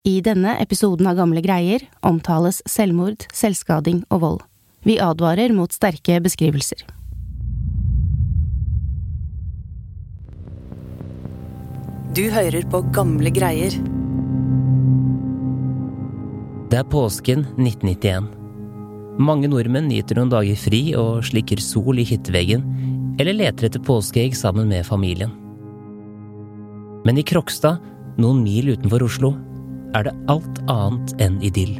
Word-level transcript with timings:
I 0.00 0.22
denne 0.24 0.54
episoden 0.62 1.04
av 1.10 1.18
Gamle 1.18 1.42
greier 1.44 1.82
omtales 2.08 2.62
selvmord, 2.64 3.26
selvskading 3.36 3.98
og 4.08 4.20
vold. 4.22 4.38
Vi 4.88 4.94
advarer 4.96 5.52
mot 5.52 5.74
sterke 5.76 6.16
beskrivelser. 6.24 6.86
Du 12.16 12.22
hører 12.32 12.64
på 12.72 12.80
Gamle 12.96 13.28
greier. 13.28 13.76
Det 16.72 16.80
er 16.80 16.88
påsken 16.88 17.44
1991. 17.60 18.32
Mange 19.20 19.52
nordmenn 19.52 19.90
nyter 19.92 20.16
noen 20.16 20.32
dager 20.32 20.56
fri 20.56 20.80
og 20.96 21.20
slikker 21.28 21.60
sol 21.60 22.00
i 22.00 22.08
hytteveggen, 22.08 22.64
eller 23.20 23.36
leter 23.36 23.68
etter 23.68 23.84
påskeegg 23.84 24.32
sammen 24.32 24.72
med 24.72 24.88
familien. 24.88 25.36
Men 27.04 27.20
i 27.20 27.26
Krokstad, 27.26 27.84
noen 28.16 28.40
mil 28.40 28.72
utenfor 28.72 29.04
Oslo, 29.04 29.34
er 29.96 30.06
det 30.06 30.16
alt 30.32 30.60
annet 30.70 31.14
enn 31.22 31.38
idyll. 31.44 31.78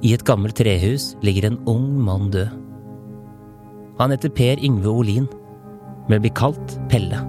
I 0.00 0.14
et 0.16 0.24
gammelt 0.24 0.56
trehus 0.56 1.12
ligger 1.24 1.50
en 1.50 1.60
ung 1.68 1.92
mann 2.00 2.30
død. 2.32 2.48
Han 4.00 4.14
heter 4.14 4.32
Per 4.32 4.62
Yngve 4.64 4.88
Olin, 4.88 5.26
men 6.08 6.22
blir 6.24 6.32
kalt 6.32 6.78
Pelle. 6.88 7.20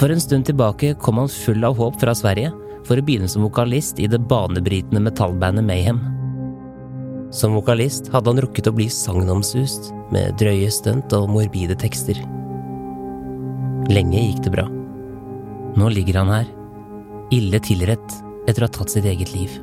For 0.00 0.10
en 0.10 0.22
stund 0.22 0.48
tilbake 0.48 0.94
kom 1.00 1.20
han 1.20 1.30
full 1.30 1.64
av 1.64 1.76
håp 1.78 2.00
fra 2.00 2.14
Sverige 2.16 2.50
for 2.84 2.98
å 2.98 3.04
begynne 3.04 3.28
som 3.30 3.44
vokalist 3.46 4.00
i 4.02 4.08
det 4.10 4.20
banebrytende 4.28 5.02
metallbandet 5.04 5.64
Mayhem. 5.64 6.00
Som 7.34 7.56
vokalist 7.56 8.10
hadde 8.14 8.32
han 8.32 8.42
rukket 8.42 8.68
å 8.70 8.74
bli 8.74 8.88
sagnomsust 8.92 9.92
med 10.14 10.36
drøye 10.40 10.70
stunt 10.72 11.14
og 11.16 11.30
morbide 11.32 11.76
tekster. 11.78 12.18
Lenge 13.92 14.20
gikk 14.20 14.44
det 14.46 14.54
bra. 14.54 14.66
Nå 15.74 15.88
ligger 15.90 16.20
han 16.20 16.30
her, 16.30 16.50
ille 17.34 17.58
tilrett 17.62 18.18
etter 18.46 18.62
å 18.62 18.68
ha 18.68 18.74
tatt 18.76 18.92
sitt 18.92 19.08
eget 19.08 19.32
liv. 19.34 19.56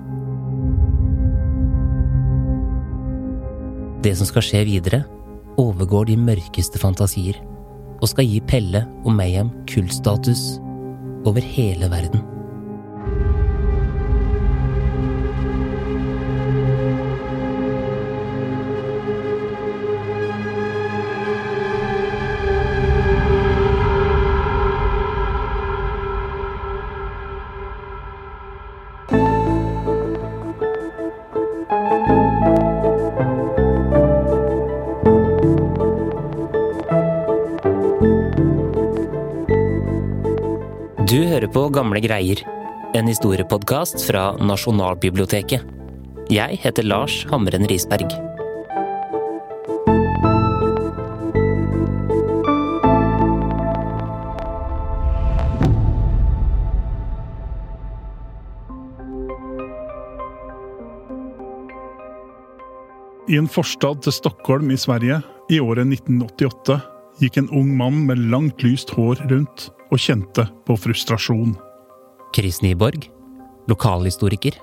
Det 4.02 4.16
som 4.18 4.28
skal 4.28 4.44
skje 4.46 4.64
videre, 4.66 5.04
overgår 5.62 6.10
de 6.10 6.18
mørkeste 6.18 6.82
fantasier 6.82 7.38
og 8.02 8.10
skal 8.10 8.26
gi 8.26 8.42
Pelle 8.50 8.84
og 9.06 9.14
Mayhem 9.14 9.54
kultstatus 9.70 10.58
over 11.30 11.46
hele 11.46 11.92
verden. 11.92 12.31
Greier, 42.02 42.42
en 42.98 43.08
historiepodkast 43.08 44.02
fra 44.08 44.32
Nasjonalbiblioteket. 44.42 45.64
Jeg 46.32 46.60
heter 46.64 46.84
Lars 46.88 47.22
Hamren 47.32 47.68
Risberg. 47.70 48.12
I 63.32 63.38
en 63.40 63.48
forstad 63.48 64.02
til 64.04 64.12
Stockholm 64.12 64.72
i 64.74 64.80
Sverige 64.80 65.22
i 65.52 65.60
året 65.64 65.88
1988 65.88 66.82
gikk 67.22 67.38
en 67.40 67.52
ung 67.56 67.70
mann 67.78 68.02
med 68.10 68.20
langt 68.32 68.64
lyst 68.66 68.92
hår 68.98 69.22
rundt 69.32 69.70
og 69.92 70.02
kjente 70.02 70.50
på 70.68 70.76
frustrasjon. 70.76 71.54
Chris 72.36 72.62
Nyborg, 72.62 73.10
lokalhistoriker 73.68 74.56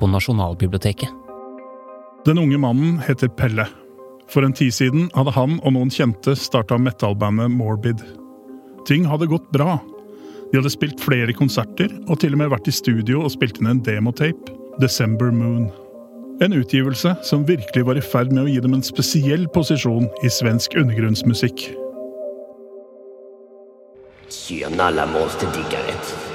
på 0.00 0.06
Nasjonalbiblioteket. 0.06 1.08
Den 2.24 2.38
unge 2.38 2.58
mannen 2.58 2.98
heter 2.98 3.28
Pelle. 3.28 3.66
For 4.30 4.46
en 4.46 4.54
tid 4.56 4.72
siden 4.74 5.10
hadde 5.12 5.34
han 5.34 5.58
og 5.60 5.74
noen 5.74 5.92
kjente 5.92 6.32
starta 6.38 6.78
metallbandet 6.80 7.52
Morbid. 7.52 8.00
Ting 8.88 9.04
hadde 9.08 9.28
gått 9.28 9.50
bra. 9.52 9.76
De 10.50 10.58
hadde 10.58 10.72
spilt 10.72 11.02
flere 11.02 11.34
konserter 11.36 11.92
og 12.06 12.22
til 12.22 12.36
og 12.36 12.40
med 12.40 12.52
vært 12.54 12.72
i 12.72 12.74
studio 12.74 13.24
og 13.26 13.34
spilt 13.36 13.60
inn 13.60 13.68
en 13.74 13.84
demotape, 13.84 14.56
December 14.80 15.28
Moon. 15.34 15.68
En 16.40 16.56
utgivelse 16.56 17.18
som 17.26 17.44
virkelig 17.44 17.84
var 17.84 18.00
i 18.00 18.04
ferd 18.04 18.32
med 18.32 18.46
å 18.46 18.48
gi 18.48 18.64
dem 18.64 18.78
en 18.78 18.86
spesiell 18.86 19.44
posisjon 19.52 20.08
i 20.24 20.32
svensk 20.32 20.78
undergrunnsmusikk. 20.80 21.68
Tjena 24.30 24.88
alla 24.88 25.04
monsterdiggare. 25.10 26.29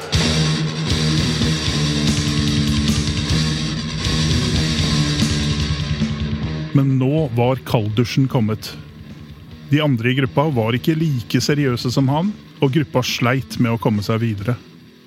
Men 6.76 6.98
nå 7.00 7.28
var 7.38 7.62
kalddusjen 7.68 8.28
kommet. 8.28 8.74
De 9.70 9.80
andre 9.82 10.12
i 10.12 10.18
gruppa 10.18 10.50
var 10.52 10.76
ikke 10.76 10.98
like 11.00 11.40
seriøse 11.42 11.92
som 11.94 12.10
han, 12.12 12.34
og 12.60 12.74
gruppa 12.76 13.04
sleit 13.04 13.56
med 13.64 13.76
å 13.76 13.80
komme 13.82 14.04
seg 14.04 14.20
videre. 14.26 14.58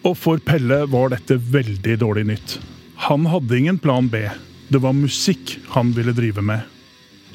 Og 0.08 0.16
for 0.16 0.40
Pelle 0.40 0.84
var 0.88 1.12
dette 1.12 1.36
veldig 1.36 1.98
dårlig 2.00 2.24
nytt. 2.30 2.56
Han 3.08 3.28
hadde 3.28 3.58
ingen 3.58 3.78
plan 3.78 4.08
B. 4.08 4.24
Det 4.68 4.80
var 4.80 4.96
musikk 4.96 5.58
han 5.74 5.92
ville 5.96 6.16
drive 6.16 6.42
med. 6.44 6.64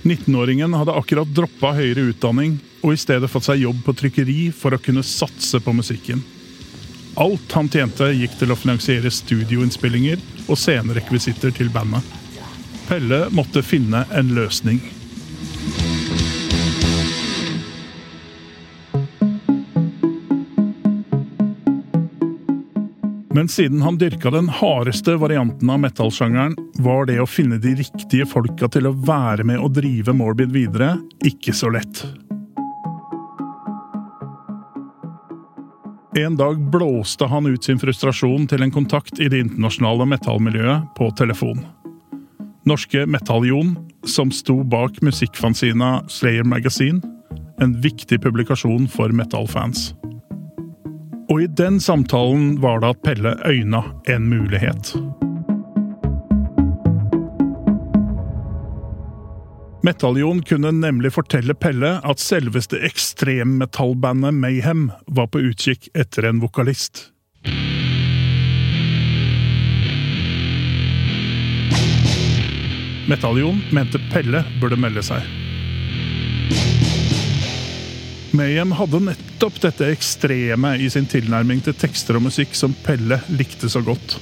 19-åringen 0.04 0.74
hadde 0.76 0.96
akkurat 0.98 1.30
droppa 1.32 1.76
høyere 1.78 2.10
utdanning 2.12 2.58
og 2.84 2.96
i 2.96 3.00
stedet 3.00 3.30
fått 3.32 3.48
seg 3.48 3.62
jobb 3.64 3.86
på 3.86 3.96
trykkeri 4.02 4.50
for 4.56 4.76
å 4.76 4.82
kunne 4.82 5.06
satse 5.08 5.62
på 5.64 5.78
musikken. 5.78 6.26
Alt 7.22 7.54
han 7.54 7.70
tjente, 7.70 8.10
gikk 8.18 8.36
til 8.40 8.52
å 8.52 8.58
finansiere 8.58 9.14
studioinnspillinger 9.14 10.20
og 10.48 10.58
scenerekvisitter 10.60 11.54
til 11.56 11.70
bandet. 11.72 12.23
Pelle 12.88 13.28
måtte 13.32 13.64
finne 13.64 14.06
en 14.12 14.34
løsning. 14.36 14.82
Men 23.34 23.48
siden 23.50 23.82
han 23.82 23.98
dyrka 23.98 24.32
den 24.32 24.50
hardeste 24.50 25.16
varianten 25.16 25.70
av 25.70 25.80
metallsjangeren, 25.80 26.54
var 26.80 27.08
det 27.10 27.18
å 27.20 27.26
finne 27.26 27.58
de 27.58 27.74
riktige 27.80 28.28
folka 28.30 28.70
til 28.70 28.88
å 28.88 28.94
være 28.94 29.44
med 29.48 29.58
og 29.58 29.74
drive 29.74 30.14
Morbid 30.14 30.54
videre 30.54 30.94
ikke 31.26 31.56
så 31.56 31.72
lett. 31.74 32.04
En 36.16 36.38
dag 36.38 36.60
blåste 36.72 37.26
han 37.26 37.50
ut 37.50 37.64
sin 37.64 37.82
frustrasjon 37.82 38.46
til 38.48 38.62
en 38.62 38.72
kontakt 38.72 39.18
i 39.18 39.32
det 39.34 39.40
internasjonale 39.48 40.06
metallmiljøet 40.14 40.92
på 40.94 41.10
telefon. 41.18 41.66
Norske 42.66 43.06
Metalljon, 43.06 43.75
som 44.07 44.31
sto 44.31 44.63
bak 44.63 45.01
musikkfanzina 45.01 46.03
Slayer 46.07 46.44
Magazine, 46.44 47.01
en 47.62 47.81
viktig 47.81 48.22
publikasjon 48.24 48.88
for 48.88 49.12
metallfans. 49.12 49.91
Og 51.31 51.44
i 51.44 51.47
den 51.47 51.81
samtalen 51.84 52.62
var 52.63 52.79
det 52.79 52.94
at 52.94 53.03
Pelle 53.03 53.35
øyna 53.47 53.84
en 54.07 54.29
mulighet. 54.31 54.94
Metalljon 59.84 60.40
kunne 60.47 60.72
nemlig 60.72 61.12
fortelle 61.18 61.56
Pelle 61.59 61.97
at 62.00 62.24
selveste 62.24 62.80
ekstremmetallbandet 62.88 64.40
Mayhem 64.40 64.88
var 65.12 65.28
på 65.28 65.44
utkikk 65.51 65.91
etter 65.91 66.31
en 66.31 66.40
vokalist. 66.40 67.09
Metalljon 73.08 73.60
mente 73.76 74.00
Pelle 74.12 74.44
burde 74.62 74.78
melde 74.80 75.04
seg. 75.04 75.26
Mayhem 78.34 78.72
hadde 78.74 79.02
nettopp 79.04 79.60
dette 79.62 79.92
ekstreme 79.94 80.72
i 80.82 80.88
sin 80.90 81.06
tilnærming 81.06 81.60
til 81.66 81.76
tekster 81.78 82.18
og 82.18 82.26
musikk 82.30 82.56
som 82.58 82.74
Pelle 82.86 83.20
likte 83.36 83.70
så 83.70 83.84
godt. 83.86 84.16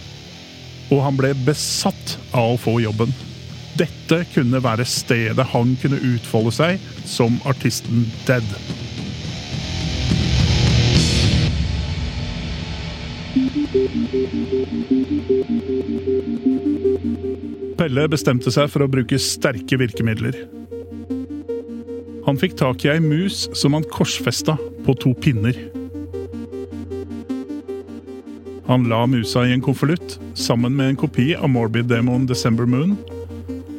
Og 0.92 1.00
han 1.06 1.16
ble 1.20 1.32
besatt 1.46 2.18
av 2.36 2.58
å 2.58 2.60
få 2.60 2.80
jobben. 2.84 3.14
Dette 3.80 4.24
kunne 4.34 4.60
være 4.66 4.84
stedet 4.90 5.48
han 5.54 5.78
kunne 5.80 6.02
utfolde 6.12 6.52
seg 6.58 6.90
som 7.08 7.40
artisten 7.48 8.10
Dead. 8.28 8.50
Pelle 17.80 18.04
bestemte 18.12 18.52
seg 18.52 18.68
for 18.68 18.84
å 18.84 18.90
bruke 18.92 19.16
sterke 19.16 19.78
virkemidler. 19.80 20.36
Han 22.26 22.40
fikk 22.42 22.58
tak 22.60 22.84
i 22.84 22.92
ei 22.92 23.00
mus 23.00 23.46
som 23.56 23.78
han 23.78 23.88
korsfesta 23.88 24.58
på 24.84 24.96
to 25.00 25.14
pinner. 25.24 25.56
Han 28.68 28.90
la 28.92 29.06
musa 29.08 29.46
i 29.48 29.56
en 29.56 29.64
konvolutt 29.64 30.20
sammen 30.36 30.76
med 30.76 30.92
en 30.92 31.00
kopi 31.00 31.32
av 31.40 31.54
Morbid-demoen 31.56 32.28
December 32.28 32.68
Moon, 32.68 32.98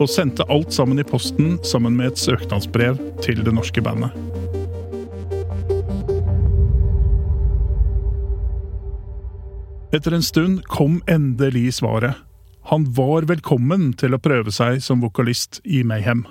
og 0.00 0.08
sendte 0.08 0.48
alt 0.48 0.72
sammen 0.72 1.04
i 1.04 1.06
posten 1.06 1.58
sammen 1.68 2.00
med 2.00 2.14
et 2.14 2.24
søknadsbrev 2.24 2.96
til 3.20 3.44
det 3.44 3.52
norske 3.60 3.84
bandet. 3.84 4.16
Etter 9.92 10.14
en 10.16 10.22
stund 10.22 10.64
kom 10.64 11.02
endelig 11.06 11.74
svaret. 11.74 12.14
Han 12.64 12.86
var 12.96 13.26
velkommen 13.28 13.90
til 14.00 14.16
å 14.16 14.20
prøve 14.24 14.48
seg 14.54 14.78
som 14.80 15.02
vokalist 15.04 15.58
i 15.68 15.82
Mayhem. 15.84 16.22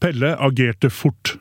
Pelle 0.00 0.30
agerte 0.40 0.88
fort. 0.88 1.34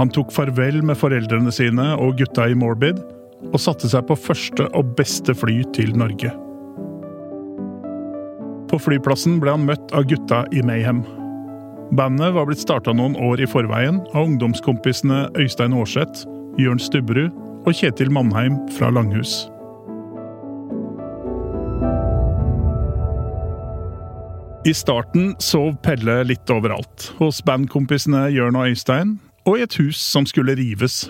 Han 0.00 0.12
tok 0.16 0.32
farvel 0.32 0.80
med 0.80 0.96
foreldrene 0.96 1.52
sine 1.52 1.90
og 2.00 2.16
gutta 2.22 2.48
i 2.48 2.56
Morbid, 2.56 3.02
og 3.52 3.60
satte 3.60 3.92
seg 3.92 4.08
på 4.08 4.16
første 4.16 4.70
og 4.72 4.96
beste 4.96 5.36
fly 5.36 5.58
til 5.76 5.92
Norge. 5.92 6.32
På 8.72 8.80
flyplassen 8.80 9.36
ble 9.44 9.52
han 9.58 9.68
møtt 9.68 9.92
av 9.92 10.08
gutta 10.08 10.46
i 10.56 10.64
Mayhem. 10.64 11.04
Bandet 11.92 12.34
var 12.34 12.48
blitt 12.48 12.58
starta 12.58 12.90
noen 12.90 13.14
år 13.22 13.40
i 13.44 13.46
forveien 13.46 14.00
av 14.10 14.24
ungdomskompisene 14.24 15.28
Øystein 15.38 15.74
Aarseth, 15.76 16.24
Jørn 16.58 16.80
Stubberud 16.82 17.34
og 17.62 17.76
Kjetil 17.78 18.10
Mannheim 18.10 18.56
fra 18.74 18.88
Langhus. 18.90 19.44
I 24.66 24.72
starten 24.74 25.36
sov 25.38 25.76
Pelle 25.86 26.24
litt 26.26 26.50
overalt, 26.50 27.12
hos 27.20 27.38
bandkompisene 27.46 28.24
Jørn 28.34 28.58
og 28.58 28.72
Øystein, 28.72 29.20
og 29.46 29.60
i 29.60 29.62
et 29.62 29.76
hus 29.78 30.00
som 30.02 30.26
skulle 30.26 30.56
rives. 30.58 31.04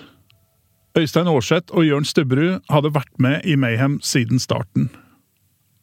Øystein 0.93 1.29
Aarseth 1.31 1.73
og 1.73 1.87
Jørn 1.87 2.05
Stubberud 2.05 2.61
hadde 2.69 2.93
vært 2.93 3.17
med 3.17 3.41
i 3.49 3.57
Mayhem 3.57 3.97
siden 4.05 4.37
starten. 4.37 4.91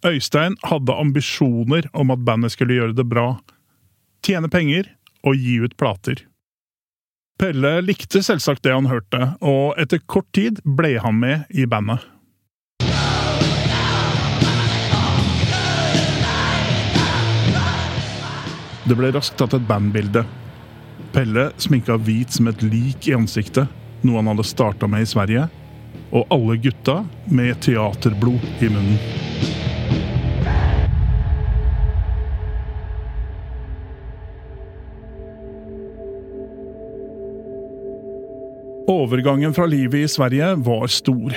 Øystein 0.06 0.55
hadde 0.62 0.94
ambisjoner 0.94 1.91
om 1.99 2.14
at 2.14 2.23
bandet 2.23 2.55
skulle 2.55 2.79
gjøre 2.79 2.94
det 2.94 3.08
bra, 3.11 3.41
tjene 4.24 4.48
penger 4.50 4.88
og 5.24 5.36
gi 5.36 5.58
ut 5.64 5.76
plater. 5.80 6.24
Pelle 7.40 7.80
likte 7.82 8.22
selvsagt 8.22 8.62
det 8.64 8.74
han 8.74 8.86
hørte, 8.86 9.34
og 9.42 9.74
etter 9.80 10.00
kort 10.06 10.28
tid 10.36 10.60
ble 10.64 10.94
han 11.02 11.18
med 11.18 11.48
i 11.50 11.66
bandet. 11.66 12.04
Det 18.84 18.96
ble 18.98 19.10
raskt 19.16 19.38
tatt 19.40 19.56
et 19.56 19.66
bandbilde. 19.66 20.22
Pelle 21.14 21.48
sminka 21.58 21.96
hvit 22.04 22.36
som 22.36 22.50
et 22.52 22.62
lik 22.62 23.08
i 23.08 23.16
ansiktet, 23.16 23.70
noe 24.04 24.20
han 24.20 24.28
hadde 24.30 24.46
starta 24.46 24.88
med 24.90 25.06
i 25.06 25.08
Sverige, 25.08 25.46
og 26.14 26.28
alle 26.34 26.60
gutta 26.60 27.00
med 27.32 27.56
teaterblod 27.64 28.44
i 28.60 28.68
munnen. 28.68 29.23
Overgangen 38.94 39.55
fra 39.55 39.67
livet 39.67 40.05
i 40.05 40.08
Sverige 40.08 40.55
var 40.62 40.87
stor. 40.87 41.35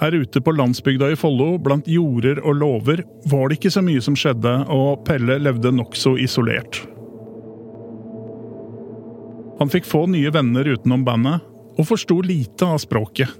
Her 0.00 0.14
ute 0.14 0.40
på 0.40 0.52
landsbygda 0.52 1.10
i 1.12 1.16
Follo, 1.18 1.56
blant 1.60 1.88
jorder 1.88 2.40
og 2.44 2.56
låver, 2.60 3.02
var 3.28 3.48
det 3.48 3.58
ikke 3.58 3.72
så 3.74 3.82
mye 3.84 4.00
som 4.04 4.16
skjedde, 4.16 4.52
og 4.72 5.02
Pelle 5.04 5.36
levde 5.42 5.72
nokså 5.74 6.14
isolert. 6.22 6.80
Han 9.60 9.72
fikk 9.72 9.88
få 9.88 10.04
nye 10.12 10.32
venner 10.32 10.68
utenom 10.68 11.04
bandet, 11.04 11.44
og 11.76 11.88
forsto 11.90 12.22
lite 12.24 12.68
av 12.68 12.80
språket. 12.80 13.32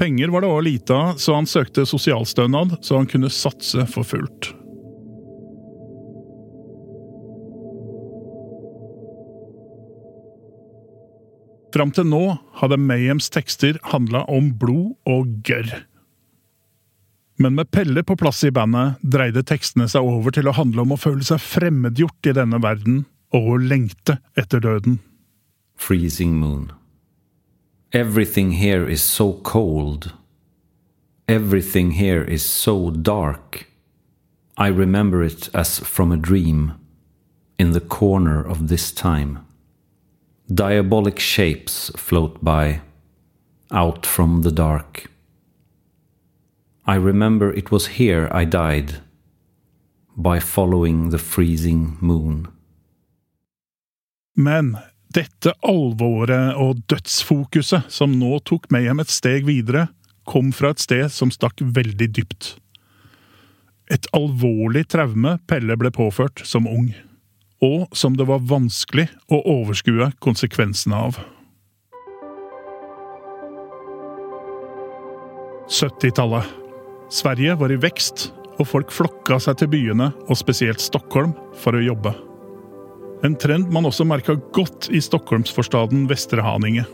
Penger 0.00 0.32
var 0.32 0.44
det 0.44 0.52
òg 0.52 0.64
lite 0.68 0.96
av, 0.96 1.16
så 1.20 1.36
han 1.36 1.48
søkte 1.48 1.86
sosialstønad 1.88 2.78
så 2.84 3.00
han 3.00 3.08
kunne 3.08 3.32
satse 3.32 3.86
for 3.92 4.08
fullt. 4.08 4.52
Fram 11.72 11.92
til 11.94 12.04
nå 12.08 12.36
hadde 12.60 12.76
Mayhems 12.76 13.30
tekster 13.32 13.78
handla 13.94 14.26
om 14.28 14.50
blod 14.60 14.92
og 15.08 15.30
gørr. 15.46 15.86
Men 17.40 17.56
med 17.56 17.70
Pelle 17.72 18.02
på 18.04 18.16
plass 18.20 18.42
i 18.44 18.52
bandet 18.52 19.00
dreide 19.14 19.42
tekstene 19.48 19.88
seg 19.88 20.04
over 20.04 20.34
til 20.36 20.50
å 20.50 20.56
handle 20.56 20.84
om 20.84 20.92
å 20.94 21.00
føle 21.00 21.24
seg 21.24 21.40
fremmedgjort 21.40 22.28
i 22.28 22.36
denne 22.36 22.60
verden 22.62 23.02
og 23.32 23.48
å 23.54 23.56
lengte 23.56 24.18
etter 24.38 24.60
døden. 24.60 25.00
Freezing 25.74 26.36
moon. 26.38 26.70
Everything 27.92 28.52
here 28.52 28.86
is 28.88 29.02
so 29.02 29.32
cold. 29.42 30.12
Everything 31.26 31.92
here 31.92 32.22
is 32.22 32.44
so 32.44 32.90
dark. 32.90 33.66
I 34.56 34.68
remember 34.68 35.22
it 35.22 35.48
as 35.54 35.78
from 35.80 36.12
a 36.12 36.16
dream, 36.16 36.72
in 37.58 37.72
the 37.72 37.80
corner 37.80 38.42
of 38.42 38.68
this 38.68 38.92
time. 38.92 39.38
Diabolic 40.54 41.18
shapes 41.18 41.90
float 41.96 42.44
by, 42.44 42.80
out 43.70 44.04
from 44.04 44.42
the 44.42 44.50
dark. 44.50 45.06
I 46.86 46.96
remember 46.96 47.50
it 47.50 47.70
was 47.70 47.86
here 47.86 48.28
I 48.30 48.44
died, 48.44 49.00
by 50.14 50.40
following 50.40 51.08
the 51.08 51.18
freezing 51.18 51.96
moon. 52.00 52.48
Men 54.36 54.76
dette 55.14 55.54
alvoret 55.62 56.58
og 56.60 56.82
dødsfokuset 56.90 57.88
som 57.88 58.18
nå 58.18 58.42
tok 58.44 58.68
Mayhem 58.74 59.00
et 59.00 59.14
steg 59.14 59.46
videre, 59.48 59.86
kom 60.28 60.52
fra 60.52 60.74
et 60.74 60.84
sted 60.84 61.08
som 61.12 61.32
stakk 61.32 61.64
veldig 61.64 62.10
dypt. 62.18 62.56
Et 63.88 64.10
alvorlig 64.12 64.84
traume 64.92 65.38
Pelle 65.48 65.78
ble 65.80 65.94
påført 65.94 66.44
som 66.44 66.68
ung 66.68 66.92
og 67.62 67.86
som 67.96 68.16
det 68.18 68.26
var 68.26 68.42
vanskelig 68.50 69.06
å 69.30 69.38
overskue 69.58 70.10
konsekvensene 70.24 70.98
av. 70.98 71.20
70-tallet. 75.72 76.44
Sverige 77.12 77.54
var 77.60 77.72
i 77.72 77.78
vekst, 77.80 78.30
og 78.58 78.68
folk 78.68 78.92
flokka 78.92 79.38
seg 79.40 79.60
til 79.60 79.70
byene, 79.72 80.10
og 80.28 80.36
spesielt 80.36 80.82
Stockholm, 80.82 81.32
for 81.56 81.76
å 81.76 81.84
jobbe. 81.84 82.12
En 83.22 83.36
trend 83.38 83.70
man 83.72 83.86
også 83.86 84.04
merka 84.08 84.34
godt 84.52 84.90
i 84.90 85.00
stockholmsforstaden 85.00 86.08
Vestre 86.10 86.42
Haninge. 86.42 86.84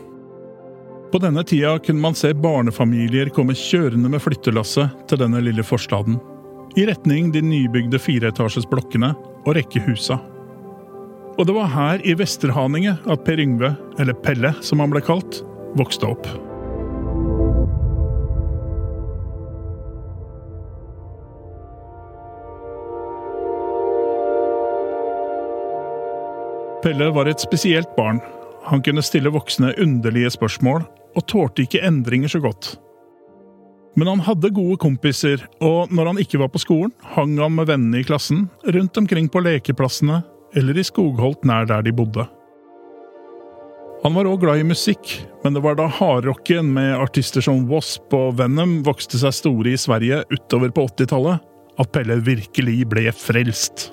På 1.09 1.17
denne 1.17 1.41
tida 1.43 1.73
kunne 1.81 2.03
man 2.03 2.15
se 2.15 2.29
barnefamilier 2.37 3.31
komme 3.33 3.57
kjørende 3.57 4.11
med 4.13 4.21
flyttelasset 4.21 5.07
til 5.09 5.23
denne 5.23 5.41
lille 5.41 5.65
forstaden, 5.65 6.19
i 6.77 6.85
retning 6.85 7.31
de 7.33 7.41
nybygde 7.41 7.97
fireetasjes 7.97 8.69
blokkene 8.69 9.15
og 9.17 9.55
rekkehusa. 9.57 10.19
Og 11.39 11.47
det 11.47 11.53
var 11.55 11.69
her 11.71 12.01
i 12.03 12.13
Vesterhaninge 12.19 12.97
at 13.07 13.21
Per 13.23 13.39
Yngve, 13.39 13.71
eller 13.95 14.15
Pelle 14.25 14.51
som 14.59 14.81
han 14.83 14.91
ble 14.91 14.99
kalt, 14.99 15.39
vokste 15.79 16.09
opp. 16.09 16.25
Pelle 26.83 27.07
var 27.15 27.29
et 27.31 27.39
spesielt 27.39 27.95
barn. 27.95 28.19
Han 28.67 28.83
kunne 28.83 29.03
stille 29.03 29.31
voksne 29.31 29.71
underlige 29.79 30.33
spørsmål, 30.35 30.83
og 31.15 31.25
tålte 31.31 31.63
ikke 31.63 31.85
endringer 31.87 32.31
så 32.35 32.41
godt. 32.43 32.73
Men 33.95 34.11
han 34.11 34.25
hadde 34.27 34.51
gode 34.55 34.75
kompiser, 34.79 35.45
og 35.63 35.87
når 35.91 36.11
han 36.11 36.19
ikke 36.19 36.39
var 36.43 36.51
på 36.51 36.59
skolen, 36.61 36.91
hang 37.15 37.39
han 37.39 37.55
med 37.55 37.71
vennene 37.71 38.03
i 38.03 38.07
klassen, 38.07 38.49
rundt 38.67 38.99
omkring 38.99 39.31
på 39.31 39.41
lekeplassene 39.43 40.19
eller 40.57 40.77
i 40.77 40.85
skogholt 40.85 41.45
nær 41.47 41.67
der 41.69 41.85
de 41.85 41.93
bodde. 41.95 42.25
Han 43.99 44.15
var 44.15 44.29
òg 44.31 44.39
glad 44.45 44.61
i 44.61 44.67
musikk, 44.67 45.11
men 45.43 45.57
det 45.57 45.61
var 45.65 45.75
da 45.75 45.89
hardrocken 45.91 46.71
med 46.71 46.95
artister 46.95 47.43
som 47.43 47.65
Wasp 47.67 48.13
og 48.15 48.37
Venom 48.39 48.77
vokste 48.87 49.19
seg 49.19 49.35
store 49.35 49.73
i 49.73 49.79
Sverige 49.79 50.21
utover 50.31 50.71
på 50.71 50.85
80-tallet, 50.87 51.43
at 51.79 51.91
Pelle 51.95 52.15
virkelig 52.23 52.77
ble 52.91 53.11
frelst. 53.15 53.89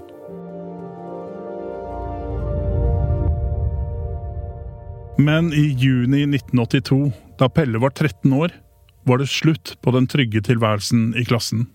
Men 5.19 5.49
i 5.57 5.73
juni 5.75 6.23
1982, 6.29 7.11
da 7.41 7.49
Pelle 7.51 7.81
var 7.83 7.95
13 7.97 8.31
år, 8.37 8.55
var 9.07 9.19
det 9.23 9.31
slutt 9.33 9.75
på 9.83 9.95
den 9.95 10.07
trygge 10.11 10.43
tilværelsen 10.45 11.15
i 11.19 11.25
klassen. 11.27 11.67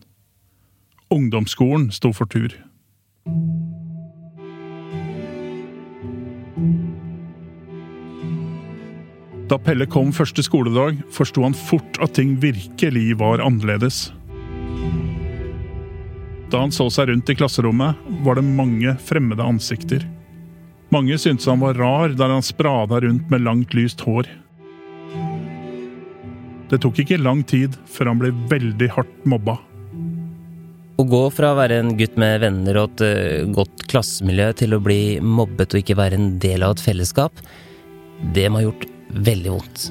Ungdomsskolen 1.12 1.90
sto 1.92 2.14
for 2.16 2.32
tur. 2.32 2.54
Da 9.52 9.58
Pelle 9.60 9.84
kom 9.84 10.14
første 10.16 10.46
skoledag, 10.46 11.02
forsto 11.12 11.42
han 11.44 11.56
fort 11.58 11.98
at 12.00 12.14
ting 12.16 12.38
virkelig 12.40 13.18
var 13.20 13.42
annerledes. 13.44 14.06
Da 16.52 16.62
han 16.64 16.72
så 16.72 16.86
seg 16.92 17.10
rundt 17.10 17.28
i 17.32 17.36
klasserommet, 17.36 18.00
var 18.24 18.40
det 18.40 18.46
mange 18.48 18.94
fremmede 19.04 19.44
ansikter. 19.44 20.06
Mange 20.96 21.18
syntes 21.20 21.50
han 21.52 21.60
var 21.60 21.76
rar 21.76 22.16
der 22.16 22.32
han 22.32 22.48
sprada 22.48 23.02
rundt 23.04 23.28
med 23.32 23.44
langt, 23.44 23.76
lyst 23.76 24.06
hår. 24.08 24.30
Det 26.72 26.80
tok 26.80 27.04
ikke 27.04 27.20
lang 27.20 27.44
tid 27.44 27.76
før 27.92 28.14
han 28.14 28.24
ble 28.24 28.32
veldig 28.52 28.90
hardt 28.96 29.28
mobba. 29.28 29.58
Å 30.96 31.08
gå 31.12 31.22
fra 31.36 31.52
å 31.52 31.60
være 31.60 31.82
en 31.82 31.92
gutt 32.00 32.16
med 32.20 32.40
venner 32.46 32.80
og 32.80 32.94
et 32.94 33.06
eh, 33.10 33.52
godt 33.52 33.84
klassemiljø 33.92 34.48
til 34.64 34.78
å 34.78 34.82
bli 34.84 35.20
mobbet 35.20 35.76
og 35.76 35.84
ikke 35.84 36.00
være 36.00 36.20
en 36.20 36.34
del 36.40 36.64
av 36.64 36.78
et 36.78 36.88
fellesskap, 36.88 37.44
det 38.32 38.48
må 38.48 38.62
ha 38.62 38.68
gjort 38.70 38.88
veldig 39.16 39.52
vondt. 39.54 39.90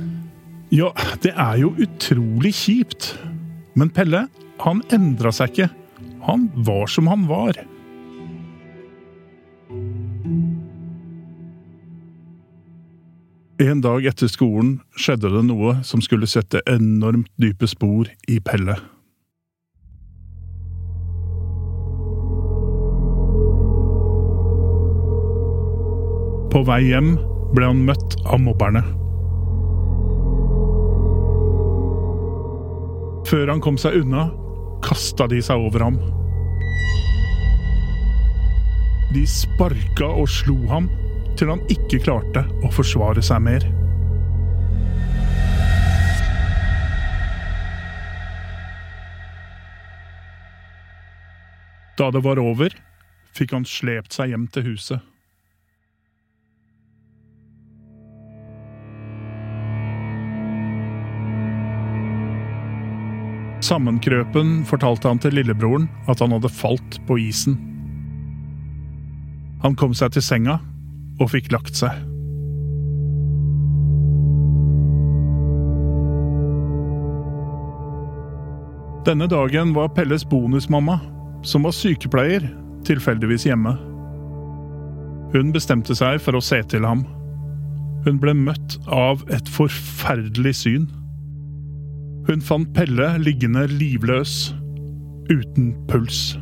Ja, 0.70 0.92
det 1.22 1.32
er 1.34 1.58
jo 1.58 1.72
utrolig 1.82 2.54
kjipt. 2.54 3.12
Men 3.74 3.90
Pelle, 3.90 4.26
han 4.62 4.82
endra 4.94 5.32
seg 5.34 5.54
ikke. 5.54 5.70
Han 6.28 6.48
var 6.66 6.86
som 6.90 7.08
han 7.10 7.26
var. 7.30 7.58
En 13.60 13.82
dag 13.84 14.06
etter 14.08 14.30
skolen 14.30 14.78
skjedde 14.96 15.28
det 15.34 15.42
noe 15.44 15.74
som 15.84 16.00
skulle 16.00 16.28
sette 16.30 16.62
enormt 16.70 17.28
dype 17.40 17.68
spor 17.68 18.08
i 18.30 18.38
Pelle. 18.40 18.78
På 26.50 26.64
vei 26.66 26.80
hjem 26.88 27.12
ble 27.54 27.68
han 27.68 27.84
møtt 27.86 28.16
av 28.24 28.40
mobberne. 28.42 28.99
Før 33.28 33.50
han 33.52 33.60
kom 33.62 33.76
seg 33.78 34.00
unna, 34.00 34.28
kasta 34.84 35.26
de 35.30 35.40
seg 35.44 35.60
over 35.60 35.84
ham. 35.84 35.98
De 39.14 39.26
sparka 39.26 40.06
og 40.06 40.28
slo 40.30 40.56
ham 40.70 40.88
til 41.38 41.50
han 41.50 41.62
ikke 41.72 42.00
klarte 42.04 42.44
å 42.64 42.70
forsvare 42.74 43.22
seg 43.24 43.42
mer. 43.42 43.66
Da 52.00 52.08
det 52.14 52.22
var 52.24 52.40
over, 52.40 52.72
fikk 53.36 53.52
han 53.52 53.66
slept 53.68 54.16
seg 54.16 54.32
hjem 54.32 54.46
til 54.54 54.70
huset. 54.70 55.02
Sammenkrøpen 63.70 64.64
fortalte 64.66 65.06
han 65.06 65.20
til 65.22 65.36
lillebroren 65.38 65.86
at 66.10 66.18
han 66.18 66.32
hadde 66.34 66.50
falt 66.50 66.96
på 67.06 67.20
isen. 67.22 67.54
Han 69.62 69.76
kom 69.78 69.94
seg 69.94 70.16
til 70.16 70.24
senga 70.26 70.56
og 71.20 71.30
fikk 71.30 71.52
lagt 71.54 71.78
seg. 71.78 71.94
Denne 79.06 79.30
dagen 79.30 79.70
var 79.76 79.92
Pelles 79.94 80.26
bonusmamma, 80.26 80.98
som 81.46 81.62
var 81.64 81.72
sykepleier, 81.76 82.50
tilfeldigvis 82.84 83.46
hjemme. 83.46 83.76
Hun 85.30 85.54
bestemte 85.54 85.94
seg 85.94 86.18
for 86.20 86.34
å 86.36 86.42
se 86.42 86.58
til 86.68 86.84
ham. 86.84 87.06
Hun 88.02 88.18
ble 88.18 88.34
møtt 88.34 88.80
av 88.90 89.22
et 89.30 89.46
forferdelig 89.48 90.58
syn. 90.64 90.88
Hun 92.28 92.42
fant 92.44 92.68
Pelle 92.76 93.06
liggende 93.22 93.64
livløs, 93.70 94.52
uten 95.30 95.72
puls. 95.88 96.34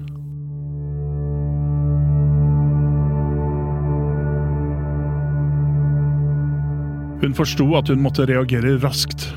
Hun 7.22 7.34
forsto 7.34 7.66
at 7.78 7.90
hun 7.90 8.02
måtte 8.02 8.26
reagere 8.30 8.76
raskt, 8.82 9.28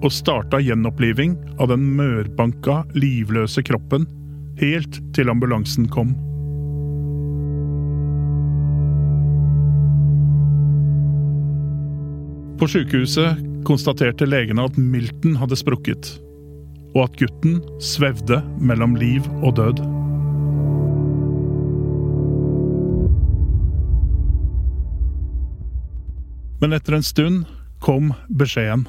og 0.00 0.12
starta 0.12 0.60
gjenoppliving 0.64 1.36
av 1.60 1.68
den 1.72 1.84
mørbanka, 1.98 2.82
livløse 2.96 3.64
kroppen 3.66 4.08
helt 4.60 5.00
til 5.16 5.28
ambulansen 5.32 5.88
kom. 5.92 6.14
På 12.60 12.68
sykehuset 12.68 13.49
konstaterte 13.68 14.26
legene 14.28 14.64
at 14.66 14.76
milten 14.78 15.36
hadde 15.40 15.58
sprukket, 15.58 16.14
og 16.94 17.06
at 17.06 17.18
gutten 17.20 17.60
svevde 17.82 18.40
mellom 18.60 18.96
liv 18.98 19.26
og 19.40 19.56
død. 19.60 19.82
Men 26.60 26.76
etter 26.76 26.98
en 26.98 27.06
stund 27.06 27.46
kom 27.80 28.12
beskjeden. 28.28 28.84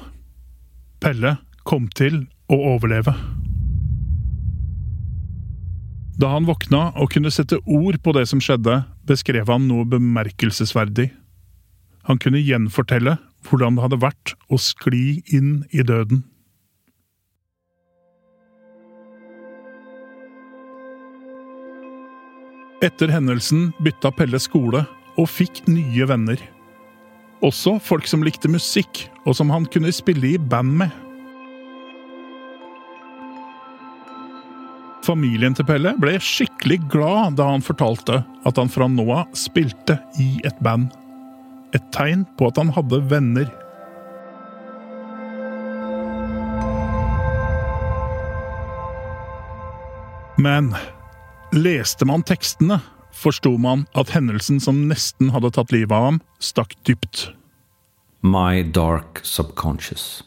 Pelle 1.00 1.38
kom 1.64 1.88
til 1.96 2.26
å 2.52 2.58
overleve. 2.74 3.14
Da 6.20 6.28
han 6.34 6.46
våkna 6.46 6.90
og 7.00 7.14
kunne 7.14 7.32
sette 7.32 7.56
ord 7.64 7.96
på 8.04 8.12
det 8.14 8.26
som 8.30 8.42
skjedde, 8.44 8.82
beskrev 9.08 9.48
han 9.48 9.64
noe 9.70 9.88
bemerkelsesverdig. 9.88 11.08
Han 12.06 12.20
kunne 12.20 12.42
gjenfortelle 12.42 13.16
hvordan 13.48 13.76
det 13.76 13.86
hadde 13.86 14.02
vært 14.02 14.34
å 14.52 14.58
skli 14.60 15.22
inn 15.34 15.62
i 15.70 15.84
døden. 15.86 16.24
Etter 22.82 23.12
hendelsen 23.14 23.70
bytta 23.84 24.10
Pelle 24.16 24.40
skole 24.42 24.82
og 25.14 25.28
fikk 25.30 25.62
nye 25.70 26.06
venner. 26.10 26.40
Også 27.42 27.76
folk 27.82 28.08
som 28.10 28.24
likte 28.26 28.50
musikk, 28.50 29.04
og 29.26 29.36
som 29.38 29.50
han 29.54 29.68
kunne 29.70 29.92
spille 29.94 30.34
i 30.34 30.38
band 30.38 30.74
med. 30.82 30.90
Familien 35.02 35.54
til 35.58 35.66
Pelle 35.66 35.96
ble 35.98 36.14
skikkelig 36.22 36.78
glad 36.90 37.38
da 37.38 37.48
han 37.50 37.64
fortalte 37.64 38.20
at 38.46 38.58
han 38.58 38.70
fra 38.70 38.86
nå 38.90 39.06
av 39.14 39.30
spilte 39.38 39.98
i 40.22 40.36
et 40.46 40.58
band. 40.62 40.90
Et 41.72 41.84
tegn 41.94 42.26
på 42.38 42.50
at 42.50 42.58
han 42.60 42.72
hadde 42.76 43.00
venner. 43.10 43.48
Men 50.42 50.72
leste 51.54 52.04
man 52.08 52.24
tekstene, 52.26 52.80
forsto 53.12 53.54
man 53.60 53.86
at 53.98 54.10
hendelsen 54.12 54.60
som 54.60 54.86
nesten 54.88 55.30
hadde 55.32 55.52
tatt 55.54 55.72
livet 55.72 55.94
av 55.94 56.08
ham, 56.08 56.20
stakk 56.40 56.74
dypt. 56.88 57.28
My 58.22 58.62
dark 58.62 59.20
subconscious. 59.22 60.22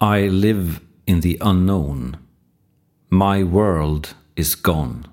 I 0.00 0.28
live 0.28 0.80
in 1.06 1.20
the 1.20 1.38
unknown. 1.40 2.16
My 3.10 3.42
world 3.44 4.14
is 4.36 4.54
gone. 4.54 5.06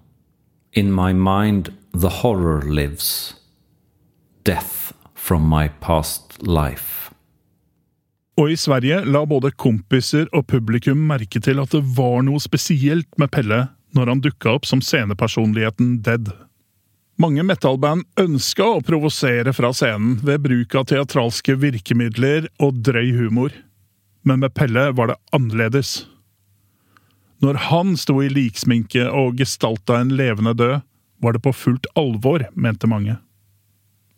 In 0.73 0.91
my 0.91 1.13
mind, 1.13 1.73
the 1.93 2.21
horror 2.21 2.61
lives. 2.61 3.35
Death 4.43 4.93
from 5.21 5.49
my 5.49 5.69
past 5.79 6.41
life. 6.41 7.11
Og 8.39 8.51
i 8.51 8.57
Sverige 8.57 9.03
la 9.05 9.21
både 9.29 9.51
kompiser 9.53 10.25
og 10.33 10.47
publikum 10.49 11.03
merke 11.11 11.41
til 11.43 11.61
at 11.61 11.73
det 11.75 11.83
var 11.97 12.23
noe 12.25 12.41
spesielt 12.41 13.09
med 13.21 13.29
Pelle 13.33 13.67
når 13.95 14.09
han 14.09 14.23
dukka 14.23 14.55
opp 14.55 14.65
som 14.65 14.81
scenepersonligheten 14.81 15.99
Dead. 16.05 16.31
Mange 17.21 17.43
metallband 17.45 18.07
ønska 18.17 18.65
å 18.65 18.83
provosere 18.87 19.53
fra 19.53 19.69
scenen 19.75 20.17
ved 20.25 20.41
bruk 20.47 20.73
av 20.79 20.87
teatralske 20.89 21.57
virkemidler 21.59 22.47
og 22.63 22.79
drøy 22.87 23.11
humor, 23.19 23.53
men 24.25 24.41
med 24.41 24.55
Pelle 24.57 24.89
var 24.97 25.11
det 25.11 25.19
annerledes. 25.35 26.07
Når 27.45 27.67
han 27.67 27.97
sto 27.99 28.21
i 28.23 28.31
liksminke 28.31 29.05
og 29.05 29.37
gestalta 29.41 29.99
en 30.01 30.15
levende 30.17 30.55
død, 30.57 30.79
var 31.21 31.35
det 31.37 31.43
på 31.45 31.53
fullt 31.53 31.85
alvor, 31.99 32.47
mente 32.57 32.89
mange. 32.89 33.19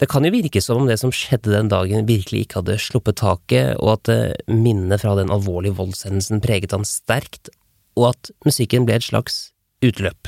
Det 0.03 0.09
kan 0.11 0.25
jo 0.27 0.33
virke 0.33 0.59
som 0.59 0.81
om 0.81 0.87
det 0.89 0.97
som 0.99 1.13
skjedde 1.15 1.53
den 1.53 1.69
dagen 1.71 2.03
virkelig 2.03 2.41
ikke 2.43 2.57
hadde 2.59 2.73
sluppet 2.83 3.21
taket, 3.21 3.77
og 3.79 3.93
at 3.93 4.09
eh, 4.11 4.33
minnet 4.51 4.99
fra 4.99 5.13
den 5.15 5.31
alvorlige 5.31 5.77
voldshendelsen 5.77 6.41
preget 6.43 6.75
han 6.75 6.83
sterkt, 6.83 7.47
og 7.95 8.09
at 8.09 8.31
musikken 8.43 8.83
ble 8.83 8.97
et 8.99 9.05
slags 9.07 9.53
utløp. 9.79 10.27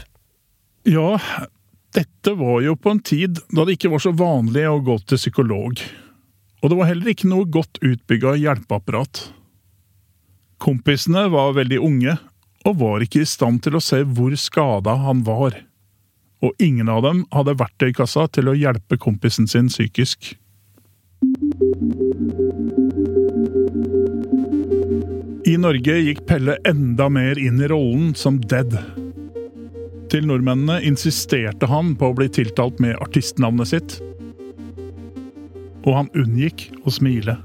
Ja, 0.88 1.20
dette 1.92 2.38
var 2.40 2.64
jo 2.64 2.78
på 2.80 2.94
en 2.96 3.04
tid 3.04 3.44
da 3.52 3.66
det 3.68 3.76
ikke 3.76 3.92
var 3.98 4.06
så 4.06 4.16
vanlig 4.16 4.64
å 4.70 4.80
gå 4.80 4.96
til 5.12 5.20
psykolog. 5.20 5.84
Og 6.64 6.72
det 6.72 6.80
var 6.80 6.92
heller 6.94 7.12
ikke 7.12 7.34
noe 7.34 7.52
godt 7.52 7.84
utbygga 7.84 8.38
hjelpeapparat. 8.46 9.26
Kompisene 10.64 11.28
var 11.36 11.58
veldig 11.60 11.84
unge, 11.84 12.16
og 12.64 12.80
var 12.80 13.04
ikke 13.04 13.26
i 13.26 13.28
stand 13.28 13.66
til 13.68 13.76
å 13.76 13.84
se 13.84 14.06
hvor 14.08 14.40
skada 14.40 14.96
han 15.04 15.28
var. 15.28 15.60
Og 16.44 16.52
ingen 16.60 16.90
av 16.92 17.04
dem 17.06 17.24
hadde 17.36 17.56
verktøykassa 17.60 18.28
til 18.36 18.52
å 18.52 18.58
hjelpe 18.58 18.98
kompisen 19.02 19.48
sin 19.48 19.70
psykisk. 19.72 20.34
I 25.46 25.56
Norge 25.62 25.96
gikk 26.02 26.26
Pelle 26.28 26.58
enda 26.68 27.08
mer 27.10 27.40
inn 27.40 27.62
i 27.62 27.70
rollen 27.72 28.14
som 28.18 28.42
Dead. 28.42 28.74
Til 30.12 30.28
nordmennene 30.28 30.82
insisterte 30.86 31.70
han 31.70 31.94
på 32.00 32.12
å 32.12 32.18
bli 32.18 32.28
tiltalt 32.34 32.82
med 32.84 32.98
artistnavnet 33.02 33.72
sitt. 33.72 33.98
og 35.86 35.94
han 35.94 36.08
unngikk 36.18 36.72
å 36.82 36.90
smile. 36.90 37.36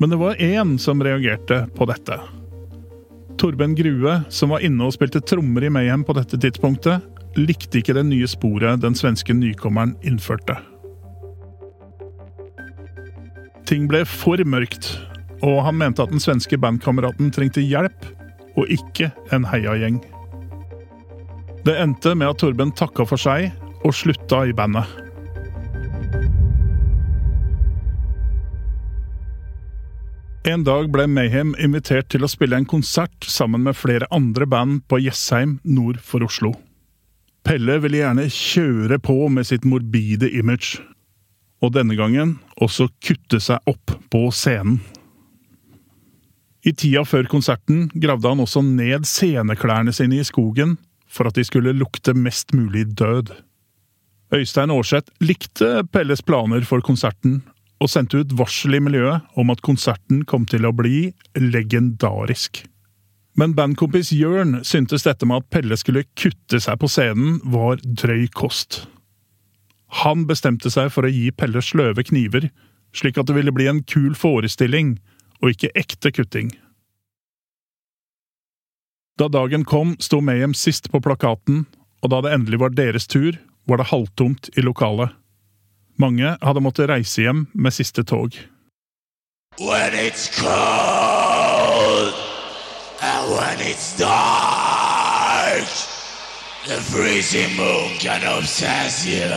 Men 0.00 0.12
det 0.12 0.18
var 0.20 0.40
én 0.42 0.78
som 0.80 1.02
reagerte 1.04 1.66
på 1.76 1.86
dette. 1.90 2.16
Torben 3.44 3.74
Grue, 3.74 4.22
som 4.32 4.54
var 4.54 4.62
inne 4.64 4.86
og 4.86 4.94
spilte 4.94 5.20
trommer 5.20 5.66
i 5.66 5.68
Mayhem 5.68 6.00
på 6.08 6.14
dette 6.16 6.38
tidspunktet, 6.40 7.02
likte 7.36 7.82
ikke 7.82 7.92
det 7.92 8.06
nye 8.08 8.24
sporet 8.30 8.80
den 8.80 8.96
svenske 8.96 9.36
nykommeren 9.36 9.92
innførte. 10.00 10.54
Ting 13.68 13.84
ble 13.90 14.00
for 14.08 14.40
mørkt, 14.48 14.94
og 15.44 15.60
han 15.66 15.76
mente 15.76 16.00
at 16.00 16.14
den 16.14 16.24
svenske 16.24 16.56
bandkameraten 16.56 17.28
trengte 17.36 17.60
hjelp, 17.60 18.08
og 18.56 18.72
ikke 18.72 19.10
en 19.36 19.44
heiagjeng. 19.52 20.00
Det 21.68 21.76
endte 21.84 22.16
med 22.16 22.30
at 22.32 22.40
Torben 22.40 22.72
takka 22.72 23.04
for 23.04 23.20
seg 23.20 23.50
og 23.84 23.92
slutta 23.92 24.46
i 24.48 24.56
bandet. 24.56 24.88
En 30.44 30.60
dag 30.60 30.90
ble 30.92 31.06
Mayhem 31.08 31.54
invitert 31.56 32.10
til 32.12 32.26
å 32.26 32.28
spille 32.28 32.58
en 32.60 32.66
konsert 32.68 33.24
sammen 33.24 33.62
med 33.64 33.78
flere 33.80 34.04
andre 34.12 34.44
band 34.44 34.82
på 34.92 34.98
Jessheim 35.00 35.54
nord 35.64 36.02
for 36.04 36.20
Oslo. 36.26 36.50
Pelle 37.48 37.78
ville 37.80 38.02
gjerne 38.02 38.26
kjøre 38.28 38.98
på 39.00 39.16
med 39.32 39.48
sitt 39.48 39.64
morbide 39.64 40.28
image, 40.36 40.82
og 41.64 41.72
denne 41.78 41.96
gangen 41.96 42.34
også 42.60 42.90
kutte 43.00 43.40
seg 43.40 43.64
opp 43.72 43.94
på 44.12 44.26
scenen. 44.36 44.82
I 46.64 46.74
tida 46.76 47.06
før 47.08 47.24
konserten 47.28 47.88
gravde 47.96 48.28
han 48.28 48.44
også 48.44 48.60
ned 48.64 49.08
sceneklærne 49.08 49.96
sine 49.96 50.20
i 50.20 50.28
skogen 50.28 50.76
for 51.08 51.28
at 51.28 51.40
de 51.40 51.44
skulle 51.44 51.72
lukte 51.76 52.12
mest 52.16 52.52
mulig 52.52 52.90
død. 53.00 53.32
Øystein 54.34 54.72
Aarseth 54.72 55.12
likte 55.24 55.86
Pelles 55.92 56.24
planer 56.24 56.64
for 56.68 56.84
konserten, 56.84 57.40
og 57.82 57.90
sendte 57.90 58.22
ut 58.22 58.34
varsel 58.38 58.78
i 58.78 58.82
miljøet 58.82 59.26
om 59.40 59.50
at 59.52 59.62
konserten 59.66 60.22
kom 60.28 60.46
til 60.48 60.66
å 60.66 60.74
bli 60.76 61.10
legendarisk. 61.38 62.64
Men 63.34 63.56
bandkompis 63.58 64.12
Jørn 64.14 64.60
syntes 64.66 65.02
dette 65.06 65.26
med 65.26 65.42
at 65.42 65.50
Pelle 65.50 65.76
skulle 65.78 66.06
kutte 66.14 66.60
seg 66.62 66.78
på 66.78 66.90
scenen, 66.90 67.40
var 67.42 67.80
drøy 67.82 68.28
kost. 68.30 68.84
Han 70.04 70.24
bestemte 70.30 70.70
seg 70.70 70.92
for 70.94 71.06
å 71.06 71.10
gi 71.10 71.32
Pelle 71.34 71.62
sløve 71.62 72.06
kniver, 72.06 72.48
slik 72.94 73.18
at 73.18 73.26
det 73.26 73.36
ville 73.36 73.54
bli 73.54 73.66
en 73.70 73.82
kul 73.82 74.14
forestilling, 74.18 74.96
og 75.42 75.54
ikke 75.54 75.72
ekte 75.74 76.14
kutting. 76.14 76.52
Da 79.18 79.28
dagen 79.30 79.66
kom, 79.66 79.94
sto 80.02 80.20
Mayhem 80.22 80.54
sist 80.58 80.88
på 80.90 81.02
plakaten, 81.02 81.66
og 82.02 82.10
da 82.10 82.22
det 82.22 82.32
endelig 82.34 82.62
var 82.62 82.74
deres 82.74 83.06
tur, 83.10 83.36
var 83.66 83.80
det 83.80 83.90
halvtomt 83.90 84.50
i 84.58 84.64
lokalet. 84.64 85.14
Mange 85.96 86.36
hadde 86.42 86.60
måttet 86.60 86.88
reise 86.90 87.22
hjem 87.22 87.46
med 87.54 87.70
siste 87.72 88.02
tog. 88.02 88.34
When 89.60 89.94
it's 89.94 90.26
cold 90.34 92.14
and 93.00 93.30
when 93.30 93.60
it's 93.62 93.94
dark, 93.98 95.68
the 96.66 96.80
freezing 96.82 97.56
moon 97.56 97.96
can 98.00 98.26
obsess 98.38 99.06
you. 99.06 99.30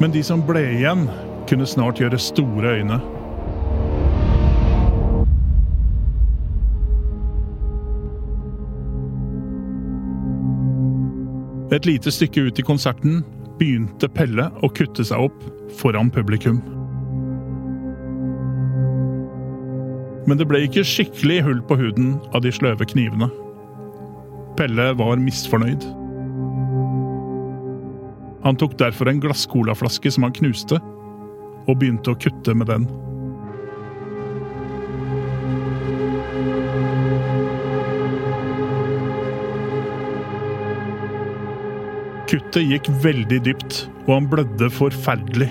Men 0.00 0.12
de 0.12 0.22
som 0.22 0.46
ble 0.46 0.62
igjen, 0.78 1.08
kunne 1.48 1.66
snart 1.66 1.98
gjøre 1.98 2.18
store 2.18 2.78
øyne. 2.78 3.19
Et 11.70 11.86
lite 11.86 12.10
stykke 12.10 12.48
ut 12.48 12.58
i 12.58 12.66
konserten 12.66 13.20
begynte 13.60 14.08
Pelle 14.10 14.48
å 14.64 14.70
kutte 14.74 15.04
seg 15.06 15.28
opp 15.28 15.44
foran 15.78 16.10
publikum. 16.10 16.58
Men 20.26 20.38
det 20.40 20.48
ble 20.50 20.64
ikke 20.66 20.82
skikkelig 20.86 21.40
hull 21.46 21.60
på 21.66 21.78
huden 21.78 22.16
av 22.34 22.42
de 22.42 22.52
sløve 22.54 22.86
knivene. 22.90 23.30
Pelle 24.58 24.90
var 24.98 25.22
misfornøyd. 25.22 25.86
Han 28.44 28.58
tok 28.58 28.74
derfor 28.80 29.10
en 29.10 29.20
glasscolaflaske 29.22 30.10
som 30.10 30.26
han 30.26 30.34
knuste, 30.36 30.80
og 31.68 31.78
begynte 31.78 32.12
å 32.12 32.18
kutte 32.18 32.54
med 32.56 32.70
den. 32.72 32.88
Kuttet 42.30 42.62
gikk 42.62 42.86
veldig 43.02 43.40
dypt, 43.42 43.76
og 44.06 44.10
han 44.12 44.26
blødde 44.30 44.68
forferdelig. 44.70 45.48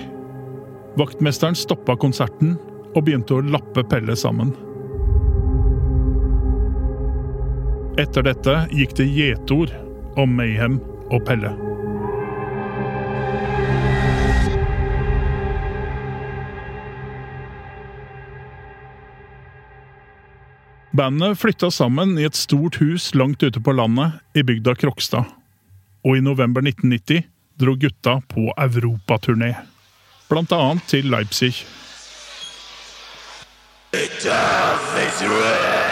Vaktmesteren 0.96 1.52
stoppa 1.58 1.92
konserten 2.00 2.54
og 2.94 3.02
begynte 3.04 3.36
å 3.36 3.42
lappe 3.44 3.82
Pelle 3.84 4.14
sammen. 4.16 4.54
Etter 8.00 8.24
dette 8.24 8.54
gikk 8.72 8.94
det 8.96 9.10
gjetord 9.12 9.74
om 10.16 10.32
Mayhem 10.38 10.78
og 11.12 11.20
Pelle. 11.28 11.52
Bandet 20.96 21.36
flytta 21.42 21.68
sammen 21.68 22.16
i 22.16 22.24
et 22.24 22.40
stort 22.40 22.80
hus 22.80 23.10
langt 23.12 23.44
ute 23.44 23.60
på 23.60 23.76
landet, 23.76 24.16
i 24.32 24.40
bygda 24.48 24.78
Krokstad. 24.80 25.28
Og 26.04 26.16
i 26.16 26.20
november 26.24 26.64
1990 26.64 27.26
dro 27.60 27.74
gutta 27.76 28.20
på 28.28 28.48
europaturné. 28.56 29.54
Annet 30.30 30.82
til 30.88 31.10
Leipzig. 31.10 31.66
Death 33.92 34.96
is 35.02 35.89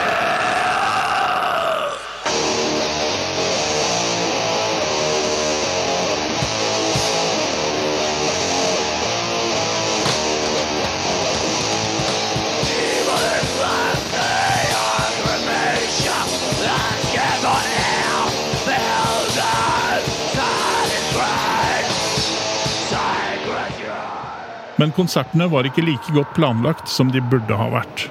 Men 24.78 24.94
konsertene 24.94 25.48
var 25.50 25.66
ikke 25.66 25.82
like 25.82 26.14
godt 26.14 26.34
planlagt 26.36 26.90
som 26.90 27.10
de 27.10 27.22
burde 27.30 27.54
ha 27.58 27.66
vært. 27.72 28.06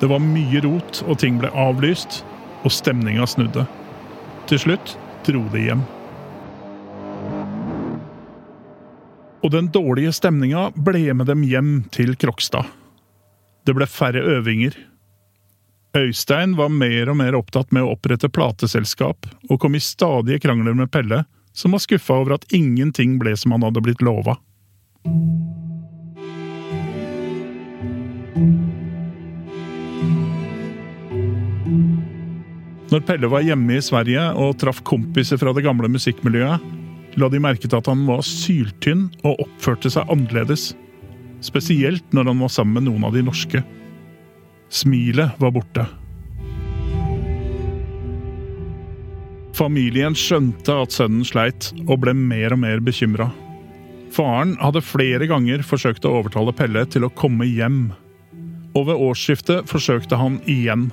Det 0.00 0.08
var 0.10 0.22
mye 0.24 0.62
rot, 0.64 1.02
og 1.06 1.18
ting 1.20 1.36
ble 1.38 1.52
avlyst, 1.52 2.22
og 2.64 2.72
stemninga 2.72 3.26
snudde. 3.28 3.66
Til 4.50 4.62
slutt 4.64 4.96
dro 5.26 5.42
de 5.52 5.66
hjem. 5.68 5.82
Og 9.42 9.50
den 9.52 9.68
dårlige 9.74 10.14
stemninga 10.16 10.70
ble 10.74 11.12
med 11.18 11.28
dem 11.30 11.44
hjem 11.46 11.72
til 11.94 12.16
Krokstad. 12.18 12.66
Det 13.66 13.74
ble 13.76 13.86
færre 13.86 14.22
øvinger. 14.38 14.74
Øystein 15.98 16.56
var 16.56 16.72
mer 16.72 17.10
og 17.12 17.18
mer 17.20 17.36
opptatt 17.36 17.70
med 17.74 17.84
å 17.84 17.92
opprette 17.94 18.30
plateselskap, 18.32 19.28
og 19.50 19.60
kom 19.60 19.76
i 19.76 19.82
stadige 19.82 20.40
krangler 20.46 20.74
med 20.78 20.90
Pelle, 20.94 21.24
som 21.52 21.76
var 21.76 21.82
skuffa 21.84 22.16
over 22.22 22.38
at 22.38 22.46
ingenting 22.54 23.18
ble 23.20 23.36
som 23.36 23.52
han 23.52 23.66
hadde 23.66 23.82
blitt 23.84 24.02
lova. 24.02 24.38
Når 32.92 33.04
Pelle 33.08 33.28
var 33.32 33.44
hjemme 33.44 33.78
i 33.78 33.84
Sverige 33.84 34.24
og 34.36 34.58
traff 34.60 34.82
kompiser 34.84 35.40
fra 35.40 35.52
det 35.56 35.64
gamle 35.64 35.88
musikkmiljøet, 35.92 36.64
la 37.20 37.28
de 37.28 37.40
merke 37.40 37.68
til 37.68 37.78
at 37.78 37.88
han 37.88 38.04
var 38.08 38.24
syltynn 38.24 39.06
og 39.24 39.40
oppførte 39.46 39.92
seg 39.92 40.08
annerledes. 40.12 40.72
Spesielt 41.44 42.04
når 42.12 42.30
han 42.32 42.44
var 42.44 42.52
sammen 42.52 42.78
med 42.78 42.88
noen 42.88 43.08
av 43.08 43.16
de 43.16 43.24
norske. 43.24 43.64
Smilet 44.72 45.36
var 45.40 45.52
borte. 45.52 45.86
Familien 49.56 50.16
skjønte 50.16 50.74
at 50.84 50.94
sønnen 50.96 51.26
sleit, 51.28 51.70
og 51.84 52.00
ble 52.04 52.14
mer 52.16 52.54
og 52.54 52.62
mer 52.64 52.80
bekymra. 52.84 53.28
Faren 54.12 54.56
hadde 54.60 54.84
flere 54.84 55.28
ganger 55.28 55.64
forsøkt 55.64 56.04
å 56.08 56.14
overtale 56.20 56.54
Pelle 56.56 56.84
til 56.88 57.04
å 57.04 57.12
komme 57.16 57.48
hjem. 57.48 57.92
Og 58.72 58.86
ved 58.88 58.96
årsskiftet 58.96 59.68
forsøkte 59.68 60.16
han 60.16 60.40
igjen. 60.48 60.88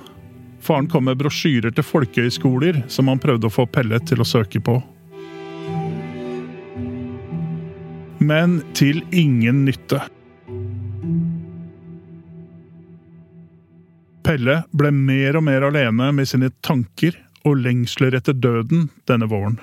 Faren 0.60 0.88
kom 0.92 1.06
med 1.08 1.18
brosjyrer 1.20 1.72
til 1.72 1.86
folkehøyskoler 1.86 2.82
som 2.92 3.08
han 3.08 3.20
prøvde 3.22 3.48
å 3.48 3.54
få 3.54 3.64
Pelle 3.72 4.00
til 4.04 4.20
å 4.20 4.28
søke 4.28 4.60
på. 4.60 4.76
Men 8.20 8.60
til 8.76 9.00
ingen 9.16 9.64
nytte. 9.64 10.02
Pelle 14.20 14.60
ble 14.76 14.92
mer 14.92 15.40
og 15.40 15.46
mer 15.48 15.64
alene 15.70 16.10
med 16.12 16.28
sine 16.28 16.52
tanker 16.60 17.16
og 17.48 17.62
lengsler 17.64 18.14
etter 18.18 18.36
døden 18.36 18.90
denne 19.08 19.26
våren. 19.30 19.56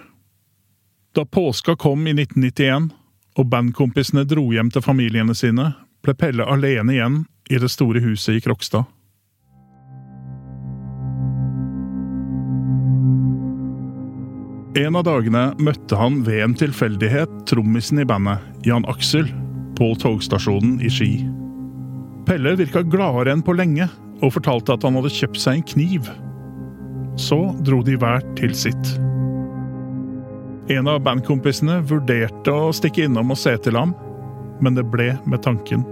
Da 1.13 1.25
påska 1.25 1.77
kom 1.77 2.07
i 2.09 2.15
1991 2.17 2.89
og 3.37 3.49
bandkompisene 3.53 4.25
dro 4.25 4.49
hjem 4.53 4.73
til 4.73 4.83
familiene 4.85 5.35
sine, 5.37 5.69
ble 6.07 6.15
Pelle 6.15 6.45
alene 6.47 6.95
igjen 6.95 7.23
i 7.51 7.59
det 7.59 7.69
store 7.71 7.99
huset 8.03 8.37
i 8.37 8.43
Krokstad. 8.43 8.87
En 14.77 14.95
av 14.95 15.07
dagene 15.07 15.49
møtte 15.57 15.97
han 15.97 16.21
ved 16.23 16.43
en 16.43 16.53
tilfeldighet 16.55 17.31
trommisen 17.49 17.99
i 17.99 18.05
bandet, 18.07 18.43
Jan 18.67 18.85
Aksel, 18.87 19.25
på 19.77 19.89
togstasjonen 19.99 20.77
i 20.85 20.91
Ski. 20.91 21.11
Pelle 22.27 22.53
virka 22.59 22.83
gladere 22.85 23.33
enn 23.33 23.43
på 23.43 23.55
lenge, 23.57 23.89
og 24.21 24.33
fortalte 24.35 24.77
at 24.77 24.85
han 24.85 24.97
hadde 24.97 25.13
kjøpt 25.13 25.41
seg 25.41 25.59
en 25.59 25.67
kniv. 25.73 26.07
Så 27.17 27.39
dro 27.65 27.81
de 27.85 27.97
hver 27.97 28.21
til 28.37 28.53
sitt. 28.57 28.93
En 30.73 30.89
av 30.91 31.01
bandkompisene 31.05 31.81
vurderte 31.89 32.53
å 32.53 32.73
stikke 32.75 33.07
innom 33.07 33.33
og 33.33 33.39
se 33.39 33.55
til 33.65 33.77
ham, 33.79 33.95
men 34.61 34.77
det 34.77 34.85
ble 34.93 35.13
med 35.25 35.45
tanken. 35.45 35.85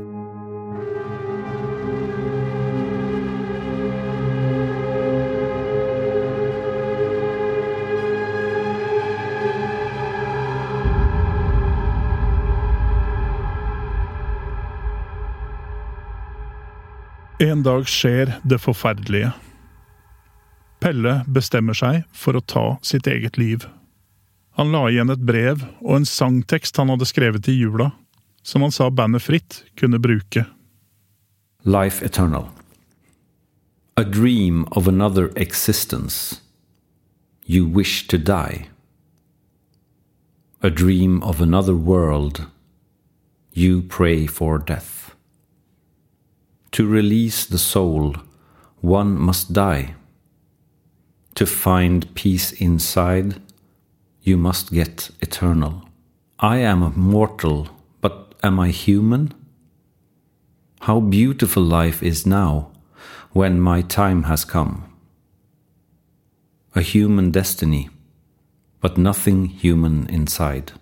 En 17.56 17.62
dag 17.63 17.86
skjer 17.88 18.34
det 18.44 18.58
forferdelige. 18.60 19.30
Pelle 20.84 21.22
bestemmer 21.32 21.78
seg 21.78 22.02
for 22.12 22.36
å 22.36 22.44
ta 22.44 22.63
sitt 22.84 23.08
eget 23.08 23.38
liv. 23.39 23.63
Han 24.60 24.74
la 24.76 24.82
igjen 24.91 25.13
et 25.13 25.24
brev 25.24 25.63
og 25.80 25.94
en 26.02 26.08
sangtekst 26.10 26.76
han 26.82 26.91
hadde 26.91 27.08
skrevet 27.08 27.48
i 27.48 27.56
jula, 27.56 27.94
som 28.44 28.65
han 28.65 28.76
sa 28.76 28.89
bandet 28.91 29.24
Fritt 29.24 29.62
kunne 29.80 30.02
bruke. 30.04 30.44
Life 31.63 32.04
eternal. 32.04 32.50
A 33.96 34.04
dream 34.04 34.65
of 34.72 34.89
another 34.91 35.32
existence. 35.38 36.41
You 37.46 37.63
wish 37.63 38.04
to 38.12 38.18
die. 38.18 38.68
A 40.62 40.70
dream 40.70 41.24
of 41.24 41.39
another 41.39 41.76
world. 41.76 42.48
You 43.54 43.82
pray 43.82 44.28
for 44.28 44.60
death. 44.60 44.95
To 46.76 46.86
release 46.86 47.46
the 47.46 47.58
soul, 47.58 48.18
one 48.82 49.18
must 49.18 49.54
die. 49.54 49.96
To 51.36 51.46
find 51.46 52.14
peace 52.16 52.52
inside, 52.52 53.42
you 54.24 54.36
must 54.36 54.74
get 54.74 55.10
eternal. 55.22 55.88
I 56.38 56.58
am 56.58 56.84
a 56.84 56.90
mortal, 56.90 57.70
but 58.02 58.36
am 58.44 58.60
I 58.60 58.72
human? 58.72 59.34
How 60.82 61.00
beautiful 61.00 61.64
life 61.64 62.04
is 62.04 62.26
now, 62.26 62.72
when 63.32 63.62
my 63.62 63.82
time 63.82 64.24
has 64.24 64.44
come. 64.44 64.84
A 66.76 66.82
human 66.82 67.32
destiny, 67.32 67.88
but 68.82 68.98
nothing 68.98 69.46
human 69.46 70.10
inside. 70.10 70.74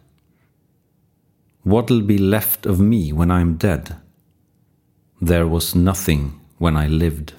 What'll 1.62 2.02
be 2.02 2.18
left 2.18 2.66
of 2.66 2.80
me 2.80 3.14
when 3.14 3.30
I'm 3.30 3.58
dead? 3.58 3.98
There 5.26 5.48
was 5.48 5.74
nothing 5.74 6.42
when 6.58 6.76
I 6.76 6.88
lived. 6.88 7.32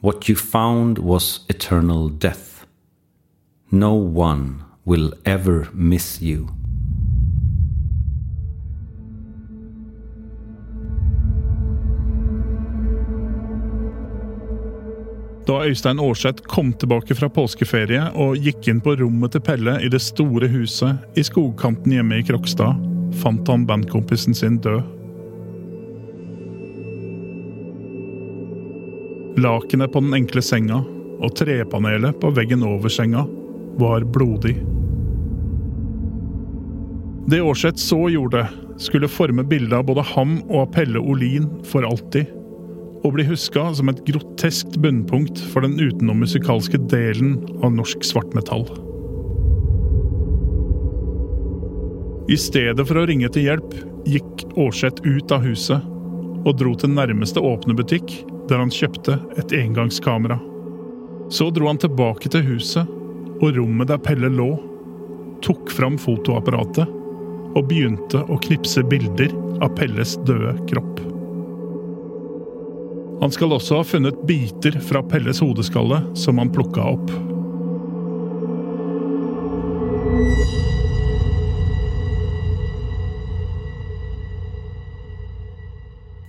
What 0.00 0.28
you 0.28 0.36
found 0.36 0.98
was 0.98 1.40
eternal 1.48 2.08
death. 2.10 2.64
No 3.72 3.94
one 3.94 4.62
will 4.84 5.12
ever 5.26 5.68
miss 5.72 6.22
you. 6.22 6.48
Da 15.46 15.64
Øystein 15.64 15.98
Aarseth 15.98 16.42
kom 16.42 16.72
tilbake 16.72 17.14
fra 17.14 17.28
påskeferie 17.28 18.12
og 18.14 18.38
gikk 18.38 18.68
inn 18.70 18.80
på 18.80 18.94
rommet 19.02 19.34
til 19.34 19.42
Pelle 19.42 19.80
i 19.82 19.90
det 19.90 20.04
store 20.06 20.46
huset 20.54 21.18
i 21.18 21.26
skogkanten 21.26 21.98
hjemme 21.98 22.22
i 22.22 22.26
Krokstad, 22.30 22.78
fant 23.18 23.48
han 23.50 23.66
bandkompisen 23.66 24.38
sin 24.38 24.62
død. 24.62 24.93
Lakenet 29.44 29.92
på 29.92 30.00
den 30.00 30.14
enkle 30.16 30.40
senga 30.42 30.78
og 31.20 31.34
trepanelet 31.36 32.16
på 32.20 32.30
veggen 32.32 32.64
over 32.64 32.92
senga 32.92 33.26
var 33.80 34.06
blodig. 34.14 34.54
Det 37.28 37.40
Aarseth 37.40 37.80
så 37.80 37.98
gjorde, 38.12 38.46
skulle 38.80 39.08
forme 39.08 39.44
bildet 39.48 39.76
av 39.78 39.84
både 39.88 40.04
ham 40.14 40.38
og 40.48 40.72
Pelle 40.72 41.00
Olin 41.00 41.50
for 41.68 41.84
alltid 41.84 42.32
og 43.04 43.12
bli 43.18 43.28
huska 43.28 43.66
som 43.76 43.92
et 43.92 44.00
groteskt 44.08 44.78
bunnpunkt 44.80 45.40
for 45.52 45.64
den 45.64 45.76
utenommusikalske 45.76 46.80
delen 46.88 47.36
av 47.60 47.74
norsk 47.76 48.04
svartmetall. 48.04 48.64
I 52.32 52.40
stedet 52.40 52.88
for 52.88 52.96
å 52.96 53.08
ringe 53.10 53.28
til 53.28 53.50
hjelp 53.50 53.74
gikk 54.08 54.46
Aarseth 54.56 55.04
ut 55.04 55.34
av 55.36 55.44
huset 55.44 55.84
og 56.44 56.56
dro 56.60 56.72
til 56.80 56.96
nærmeste 56.96 57.40
åpne 57.44 57.76
butikk, 57.76 58.22
der 58.48 58.60
han 58.60 58.72
kjøpte 58.72 59.18
et 59.40 59.54
engangskamera. 59.56 60.38
Så 61.32 61.48
dro 61.54 61.70
han 61.70 61.80
tilbake 61.80 62.30
til 62.32 62.44
huset 62.46 62.90
og 63.40 63.56
rommet 63.56 63.90
der 63.90 64.00
Pelle 64.02 64.30
lå, 64.32 64.50
tok 65.44 65.72
fram 65.72 65.96
fotoapparatet 66.00 66.88
og 67.54 67.66
begynte 67.70 68.22
å 68.28 68.38
knipse 68.44 68.84
bilder 68.90 69.32
av 69.62 69.74
Pelles 69.78 70.16
døde 70.28 70.54
kropp. 70.70 71.02
Han 73.22 73.32
skal 73.32 73.54
også 73.56 73.78
ha 73.80 73.84
funnet 73.86 74.24
biter 74.28 74.76
fra 74.84 75.00
Pelles 75.06 75.40
hodeskalle 75.40 76.02
som 76.18 76.40
han 76.42 76.52
plukka 76.52 76.84
opp. 76.96 77.12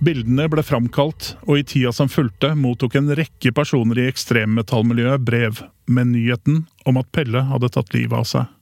Bildene 0.06 0.44
ble 0.46 0.62
framkalt, 0.62 1.32
og 1.48 1.58
i 1.58 1.64
tida 1.66 1.90
som 1.94 2.10
fulgte, 2.10 2.52
mottok 2.54 2.94
en 2.98 3.10
rekke 3.18 3.50
personer 3.56 3.98
i 3.98 4.06
ekstremmetallmiljøet 4.06 5.24
brev 5.26 5.64
med 5.90 6.12
nyheten 6.12 6.60
om 6.86 7.00
at 7.00 7.10
Pelle 7.10 7.42
hadde 7.48 7.72
tatt 7.74 7.90
livet 7.96 8.14
av 8.20 8.28
seg. 8.30 8.52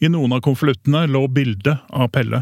I 0.00 0.08
noen 0.08 0.32
av 0.32 0.40
konvoluttene 0.46 1.04
lå 1.10 1.26
bilde 1.28 1.76
av 1.92 2.08
Pelle. 2.14 2.40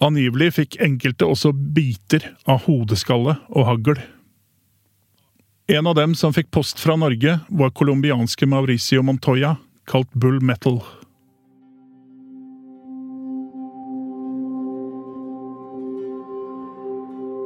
Angivelig 0.00 0.52
fikk 0.60 0.78
enkelte 0.80 1.26
også 1.28 1.50
biter 1.52 2.30
av 2.48 2.62
hodeskalle 2.68 3.34
og 3.50 3.66
hagl. 3.68 3.98
En 5.74 5.90
av 5.90 5.98
dem 5.98 6.14
som 6.18 6.32
fikk 6.34 6.52
post 6.54 6.80
fra 6.82 6.94
Norge, 6.96 7.40
var 7.50 7.74
colombianske 7.74 8.46
Mauricio 8.46 9.02
Montoya, 9.06 9.56
kalt 9.90 10.10
Bull 10.14 10.38
Metal. 10.38 10.80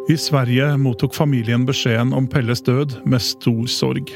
I 0.05 0.17
Sverige 0.21 0.67
mottok 0.77 1.14
familien 1.17 1.62
beskjeden 1.64 2.11
om 2.12 2.27
Pelles 2.29 2.61
død 2.62 2.99
med 3.09 3.23
stor 3.25 3.64
sorg. 3.73 4.11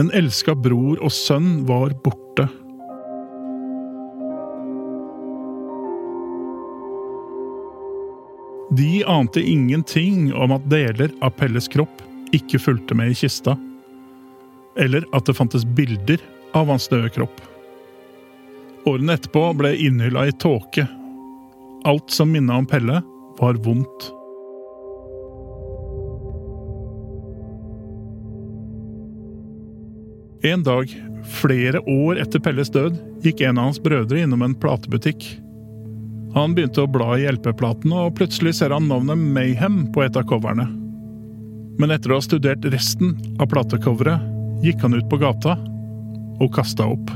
En 0.00 0.08
elska 0.16 0.54
bror 0.56 0.96
og 1.04 1.12
sønn 1.12 1.66
var 1.68 1.92
borte. 2.00 2.46
De 8.72 9.02
ante 9.04 9.42
ingenting 9.44 10.30
om 10.32 10.56
at 10.56 10.64
deler 10.72 11.12
av 11.20 11.36
Pelles 11.36 11.68
kropp 11.68 12.00
ikke 12.32 12.62
fulgte 12.64 12.96
med 12.96 13.12
i 13.12 13.18
kista, 13.26 13.58
eller 14.80 15.04
at 15.12 15.28
det 15.28 15.36
fantes 15.36 15.68
bilder 15.68 16.24
av 16.56 16.72
hans 16.72 16.88
døde 16.88 17.12
kropp. 17.12 17.44
Årene 18.88 19.20
etterpå 19.20 19.44
ble 19.60 19.76
innhylla 19.76 20.24
i 20.30 20.32
tåke. 20.32 20.88
Alt 21.84 22.08
som 22.16 22.32
minna 22.32 22.56
om 22.56 22.72
Pelle, 22.72 23.04
var 23.36 23.60
vondt. 23.60 24.12
En 30.42 30.62
dag, 30.66 30.90
flere 31.42 31.80
år 31.86 32.18
etter 32.22 32.42
Pelles 32.42 32.70
død, 32.74 32.98
gikk 33.22 33.44
en 33.46 33.60
av 33.60 33.70
hans 33.70 33.82
brødre 33.82 34.24
innom 34.24 34.42
en 34.42 34.58
platebutikk 34.58 35.28
han 36.32 36.54
begynte 36.56 36.80
å 36.80 36.88
bla 36.88 37.12
i 37.20 37.26
LP-platen, 37.28 37.92
og 37.92 38.14
plutselig 38.16 38.56
ser 38.56 38.72
han 38.72 38.88
navnet 38.88 39.20
Mayhem 39.20 39.84
på 39.92 40.04
et 40.04 40.16
av 40.16 40.24
coverne. 40.28 40.64
Men 41.80 41.92
etter 41.92 42.12
å 42.12 42.20
ha 42.20 42.24
studert 42.24 42.64
resten 42.72 43.18
av 43.40 43.50
platecoveret, 43.52 44.24
gikk 44.64 44.80
han 44.84 44.96
ut 44.96 45.08
på 45.10 45.18
gata 45.20 45.58
og 46.40 46.48
kasta 46.56 46.86
opp. 46.88 47.12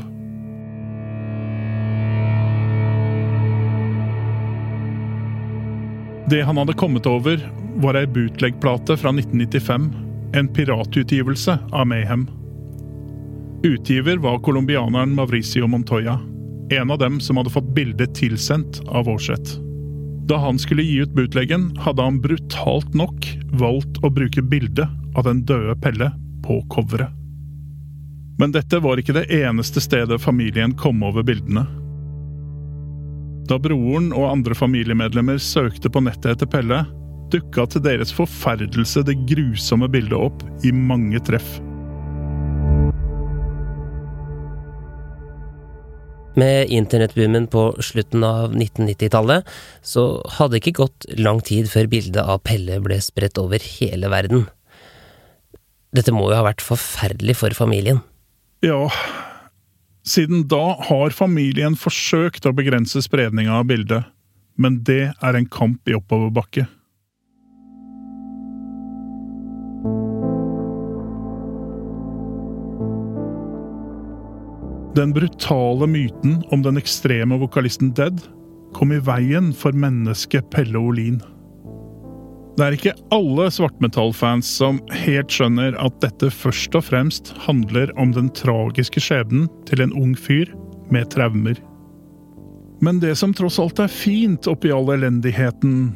Det 6.28 6.42
han 6.42 6.58
hadde 6.58 6.76
kommet 6.76 7.06
over, 7.08 7.40
var 7.80 7.96
ei 7.96 8.08
bootlegplate 8.10 8.98
fra 9.00 9.12
1995, 9.14 9.92
en 10.36 10.48
piratutgivelse 10.52 11.56
av 11.72 11.88
Mayhem. 11.88 12.26
Utgiver 13.62 14.16
var 14.16 14.38
colombianeren 14.38 15.14
Mauricio 15.14 15.66
Montoya, 15.66 16.20
en 16.70 16.90
av 16.90 16.98
dem 16.98 17.20
som 17.20 17.36
hadde 17.36 17.50
fått 17.50 17.74
bildet 17.74 18.14
tilsendt 18.14 18.80
av 18.86 19.08
Aarseth. 19.08 19.60
Da 20.26 20.36
han 20.36 20.58
skulle 20.58 20.82
gi 20.82 20.96
ut 20.96 21.14
bootleggen, 21.14 21.70
hadde 21.76 22.02
han 22.02 22.20
brutalt 22.20 22.94
nok 22.94 23.26
valgt 23.56 24.00
å 24.04 24.10
bruke 24.10 24.42
bildet 24.42 24.88
av 25.16 25.24
den 25.24 25.44
døde 25.46 25.76
Pelle 25.80 26.10
på 26.44 26.60
coveret. 26.68 27.12
Men 28.38 28.52
dette 28.52 28.82
var 28.84 29.00
ikke 29.00 29.14
det 29.16 29.28
eneste 29.32 29.80
stedet 29.80 30.20
familien 30.20 30.74
kom 30.76 31.00
over 31.06 31.24
bildene. 31.24 31.64
Da 33.48 33.56
broren 33.62 34.10
og 34.12 34.28
andre 34.28 34.58
familiemedlemmer 34.58 35.38
søkte 35.40 35.88
på 35.88 36.02
nettet 36.04 36.34
etter 36.34 36.50
Pelle, 36.50 36.82
dukka 37.32 37.64
til 37.70 37.86
deres 37.86 38.12
forferdelse 38.14 39.06
det 39.06 39.16
grusomme 39.30 39.88
bildet 39.88 40.18
opp 40.18 40.44
i 40.66 40.74
mange 40.74 41.22
treff. 41.24 41.56
Med 46.36 46.68
internettboomen 46.68 47.46
på 47.48 47.70
slutten 47.80 48.24
av 48.26 48.52
1990-tallet, 48.52 49.46
så 49.80 50.02
hadde 50.36 50.56
det 50.56 50.62
ikke 50.62 50.82
gått 50.82 51.06
lang 51.16 51.40
tid 51.40 51.70
før 51.72 51.88
bildet 51.88 52.20
av 52.20 52.42
Pelle 52.44 52.76
ble 52.84 52.98
spredt 53.00 53.40
over 53.40 53.62
hele 53.78 54.10
verden. 54.12 54.44
Dette 55.96 56.12
må 56.12 56.28
jo 56.28 56.36
ha 56.36 56.44
vært 56.44 56.64
forferdelig 56.64 57.38
for 57.40 57.56
familien. 57.56 58.02
Ja, 58.64 58.84
siden 60.06 60.44
da 60.50 60.76
har 60.86 61.14
familien 61.16 61.74
forsøkt 61.78 62.46
å 62.46 62.54
begrense 62.56 63.00
spredninga 63.02 63.56
av 63.58 63.66
bildet, 63.72 64.06
men 64.60 64.82
det 64.86 65.10
er 65.10 65.38
en 65.38 65.48
kamp 65.50 65.88
i 65.88 65.96
oppoverbakke. 65.96 66.68
Den 74.96 75.12
brutale 75.12 75.86
myten 75.86 76.44
om 76.50 76.62
den 76.62 76.78
ekstreme 76.80 77.36
vokalisten 77.36 77.90
Dead 77.94 78.22
kom 78.72 78.94
i 78.96 79.00
veien 79.04 79.50
for 79.52 79.76
mennesket 79.76 80.48
Pelle 80.54 80.80
Olin. 80.80 81.18
Det 82.56 82.64
er 82.64 82.76
ikke 82.78 82.94
alle 83.12 83.50
svartmetallfans 83.52 84.48
som 84.62 84.80
helt 85.04 85.36
skjønner 85.36 85.76
at 85.84 86.00
dette 86.00 86.32
først 86.32 86.80
og 86.80 86.86
fremst 86.88 87.34
handler 87.44 87.92
om 88.00 88.16
den 88.16 88.32
tragiske 88.32 89.04
skjebnen 89.04 89.50
til 89.68 89.84
en 89.84 89.92
ung 89.92 90.16
fyr 90.16 90.48
med 90.88 91.10
traumer. 91.12 91.60
Men 92.80 93.04
det 93.04 93.18
som 93.20 93.36
tross 93.36 93.60
alt 93.60 93.84
er 93.84 93.92
fint 93.92 94.48
oppi 94.48 94.72
all 94.72 94.88
elendigheten, 94.96 95.90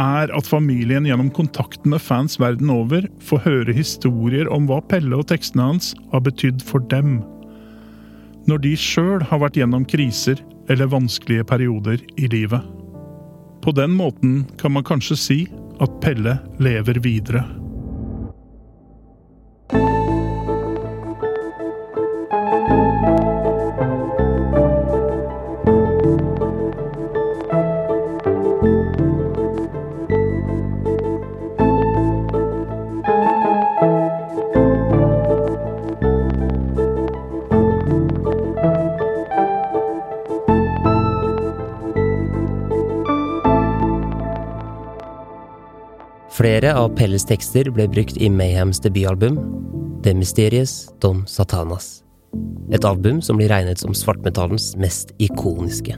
er 0.00 0.32
at 0.32 0.48
familien 0.48 1.04
gjennom 1.04 1.28
kontakten 1.36 1.92
med 1.92 2.00
fans 2.00 2.40
verden 2.40 2.72
over 2.72 3.04
får 3.20 3.44
høre 3.44 3.76
historier 3.76 4.48
om 4.48 4.70
hva 4.70 4.80
Pelle 4.88 5.20
og 5.20 5.28
tekstene 5.28 5.74
hans 5.74 5.92
har 6.14 6.24
betydd 6.24 6.64
for 6.64 6.80
dem 6.88 7.18
når 8.48 8.64
de 8.64 8.74
sjøl 8.80 9.22
har 9.28 9.42
vært 9.42 9.58
gjennom 9.60 9.84
kriser 9.88 10.40
eller 10.72 10.90
vanskelige 10.90 11.44
perioder 11.48 12.00
i 12.16 12.28
livet. 12.32 12.64
På 13.64 13.74
den 13.76 13.92
måten 13.98 14.42
kan 14.60 14.72
man 14.72 14.86
kanskje 14.86 15.18
si 15.20 15.38
at 15.82 15.98
Pelle 16.02 16.38
lever 16.62 17.00
videre. 17.04 17.44
Flere 46.68 46.82
av 46.84 46.90
Pelles 46.98 47.24
tekster 47.24 47.70
ble 47.72 47.86
brukt 47.88 48.18
i 48.20 48.28
Mayhems 48.28 48.76
debutalbum 48.84 49.38
The 50.04 50.12
Mysterious 50.12 50.90
Dom 51.00 51.22
Satanas. 51.24 52.02
Et 52.68 52.84
album 52.84 53.22
som 53.24 53.38
blir 53.40 53.48
regnet 53.48 53.80
som 53.80 53.94
svartmetallens 53.96 54.74
mest 54.76 55.14
ikoniske. 55.16 55.96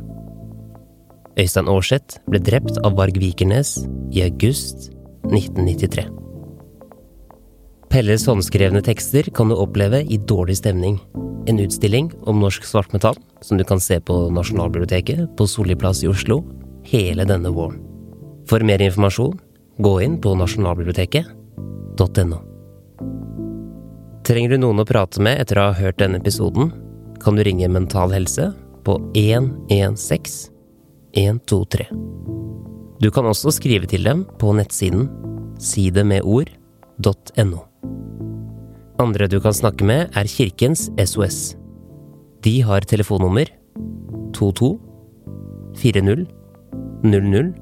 Øystein 1.43 1.73
Aarseth 1.75 2.21
ble 2.31 2.39
drept 2.39 2.79
av 2.87 2.95
Varg 3.01 3.19
Vikernes 3.19 3.81
i 4.15 4.23
august 4.29 4.93
1993. 5.33 6.07
Pelles 7.91 8.31
håndskrevne 8.31 8.87
tekster 8.87 9.27
kan 9.35 9.51
du 9.51 9.59
oppleve 9.59 10.05
i 10.07 10.23
Dårlig 10.23 10.61
stemning, 10.63 11.03
en 11.51 11.59
utstilling 11.67 12.15
om 12.31 12.39
norsk 12.47 12.71
svartmetall 12.71 13.19
som 13.43 13.59
du 13.59 13.67
kan 13.67 13.83
se 13.83 13.99
på 13.99 14.23
Nasjonalbiblioteket 14.39 15.35
på 15.35 15.51
Solli 15.51 15.75
plass 15.75 16.07
i 16.07 16.15
Oslo 16.15 16.45
hele 16.95 17.27
denne 17.27 17.51
våren. 17.59 17.83
For 18.47 18.63
mer 18.63 18.79
informasjon 18.87 19.35
gå 19.81 19.95
inn 20.05 20.19
på 20.21 20.35
nasjonalbiblioteket.no. 20.37 22.39
Trenger 24.29 24.53
du 24.53 24.59
noen 24.61 24.83
å 24.83 24.87
prate 24.87 25.23
med 25.25 25.41
etter 25.43 25.59
å 25.59 25.71
ha 25.71 25.79
hørt 25.79 25.99
denne 26.03 26.21
episoden, 26.21 26.71
kan 27.21 27.37
du 27.37 27.45
ringe 27.45 27.69
Mental 27.73 28.13
Helse 28.15 28.51
på 28.85 28.97
116 29.17 30.53
123. 31.17 31.89
Du 33.01 33.09
kan 33.11 33.27
også 33.27 33.51
skrive 33.57 33.89
til 33.91 34.05
dem 34.07 34.23
på 34.39 34.53
nettsiden 34.55 35.09
sidemedord.no. 35.61 37.65
Andre 39.01 39.29
du 39.33 39.41
kan 39.41 39.57
snakke 39.57 39.87
med, 39.89 40.13
er 40.15 40.29
Kirkens 40.29 40.91
SOS. 41.01 41.57
De 42.45 42.61
har 42.65 42.87
telefonnummer 42.89 43.49
22 44.37 44.71
40 45.81 46.27
00 47.03 47.55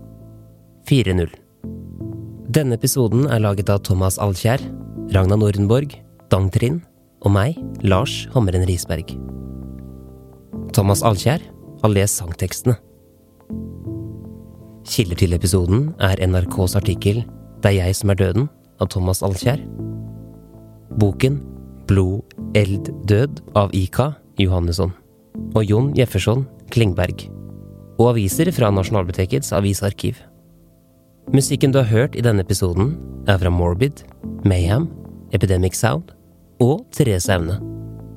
40. 0.88 1.47
Denne 2.48 2.78
episoden 2.78 3.26
er 3.28 3.42
laget 3.44 3.68
av 3.68 3.82
Thomas 3.84 4.14
Alkjær, 4.24 4.62
Ragna 5.12 5.36
Nordenborg, 5.36 5.92
Dang 6.32 6.46
Trind 6.48 6.78
og 7.20 7.34
meg, 7.34 7.58
Lars 7.84 8.22
Hammeren 8.32 8.64
Risberg. 8.64 9.10
Thomas 10.72 11.02
Alkjær 11.04 11.44
har 11.82 11.92
lest 11.92 12.16
sangtekstene. 12.22 12.78
Kilder 14.88 15.20
til 15.20 15.36
episoden 15.36 15.90
er 16.00 16.22
NRKs 16.24 16.78
artikkel 16.80 17.20
Det 17.60 17.68
er 17.74 17.76
jeg 17.82 17.98
som 17.98 18.14
er 18.14 18.16
døden 18.16 18.48
av 18.80 18.88
Thomas 18.94 19.20
Alkjær. 19.20 19.60
Boken 20.96 21.42
Blod, 21.88 22.32
eld, 22.56 22.88
død 23.04 23.42
av 23.60 23.76
Ika 23.76 24.14
Johannesson 24.40 24.94
og 25.52 25.68
Jon 25.68 25.92
Jefferson 25.96 26.46
Klingberg. 26.72 27.28
Og 28.00 28.14
aviser 28.14 28.48
fra 28.56 28.72
Nasjonalbibliotekets 28.72 29.52
avisarkiv. 29.52 30.16
Musikken 31.28 31.72
du 31.72 31.78
har 31.82 31.90
hørt 31.90 32.14
i 32.16 32.22
denne 32.24 32.40
episoden, 32.40 32.94
er 33.28 33.36
fra 33.36 33.50
Morbid, 33.52 34.00
Mayhem, 34.48 34.86
Epidemic 35.36 35.76
Sound 35.76 36.14
og 36.64 36.86
Therese 36.96 37.28
Aune. 37.34 37.58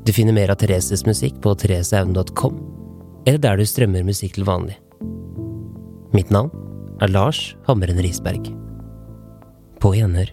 Du 0.08 0.13
finner 0.15 0.32
mer 0.32 0.54
av 0.54 0.62
Thereses 0.62 1.04
musikk 1.04 1.41
på 1.43 1.52
thereseaune.com, 1.60 2.56
eller 3.28 3.41
der 3.43 3.60
du 3.60 3.67
strømmer 3.67 4.08
musikk 4.08 4.38
til 4.39 4.47
vanlig. 4.47 4.78
Mitt 6.15 6.32
navn 6.32 6.56
er 7.04 7.12
Lars 7.12 7.50
Hammeren 7.67 8.00
Risberg. 8.00 8.47
På 9.84 9.91
gjenhør. 9.97 10.32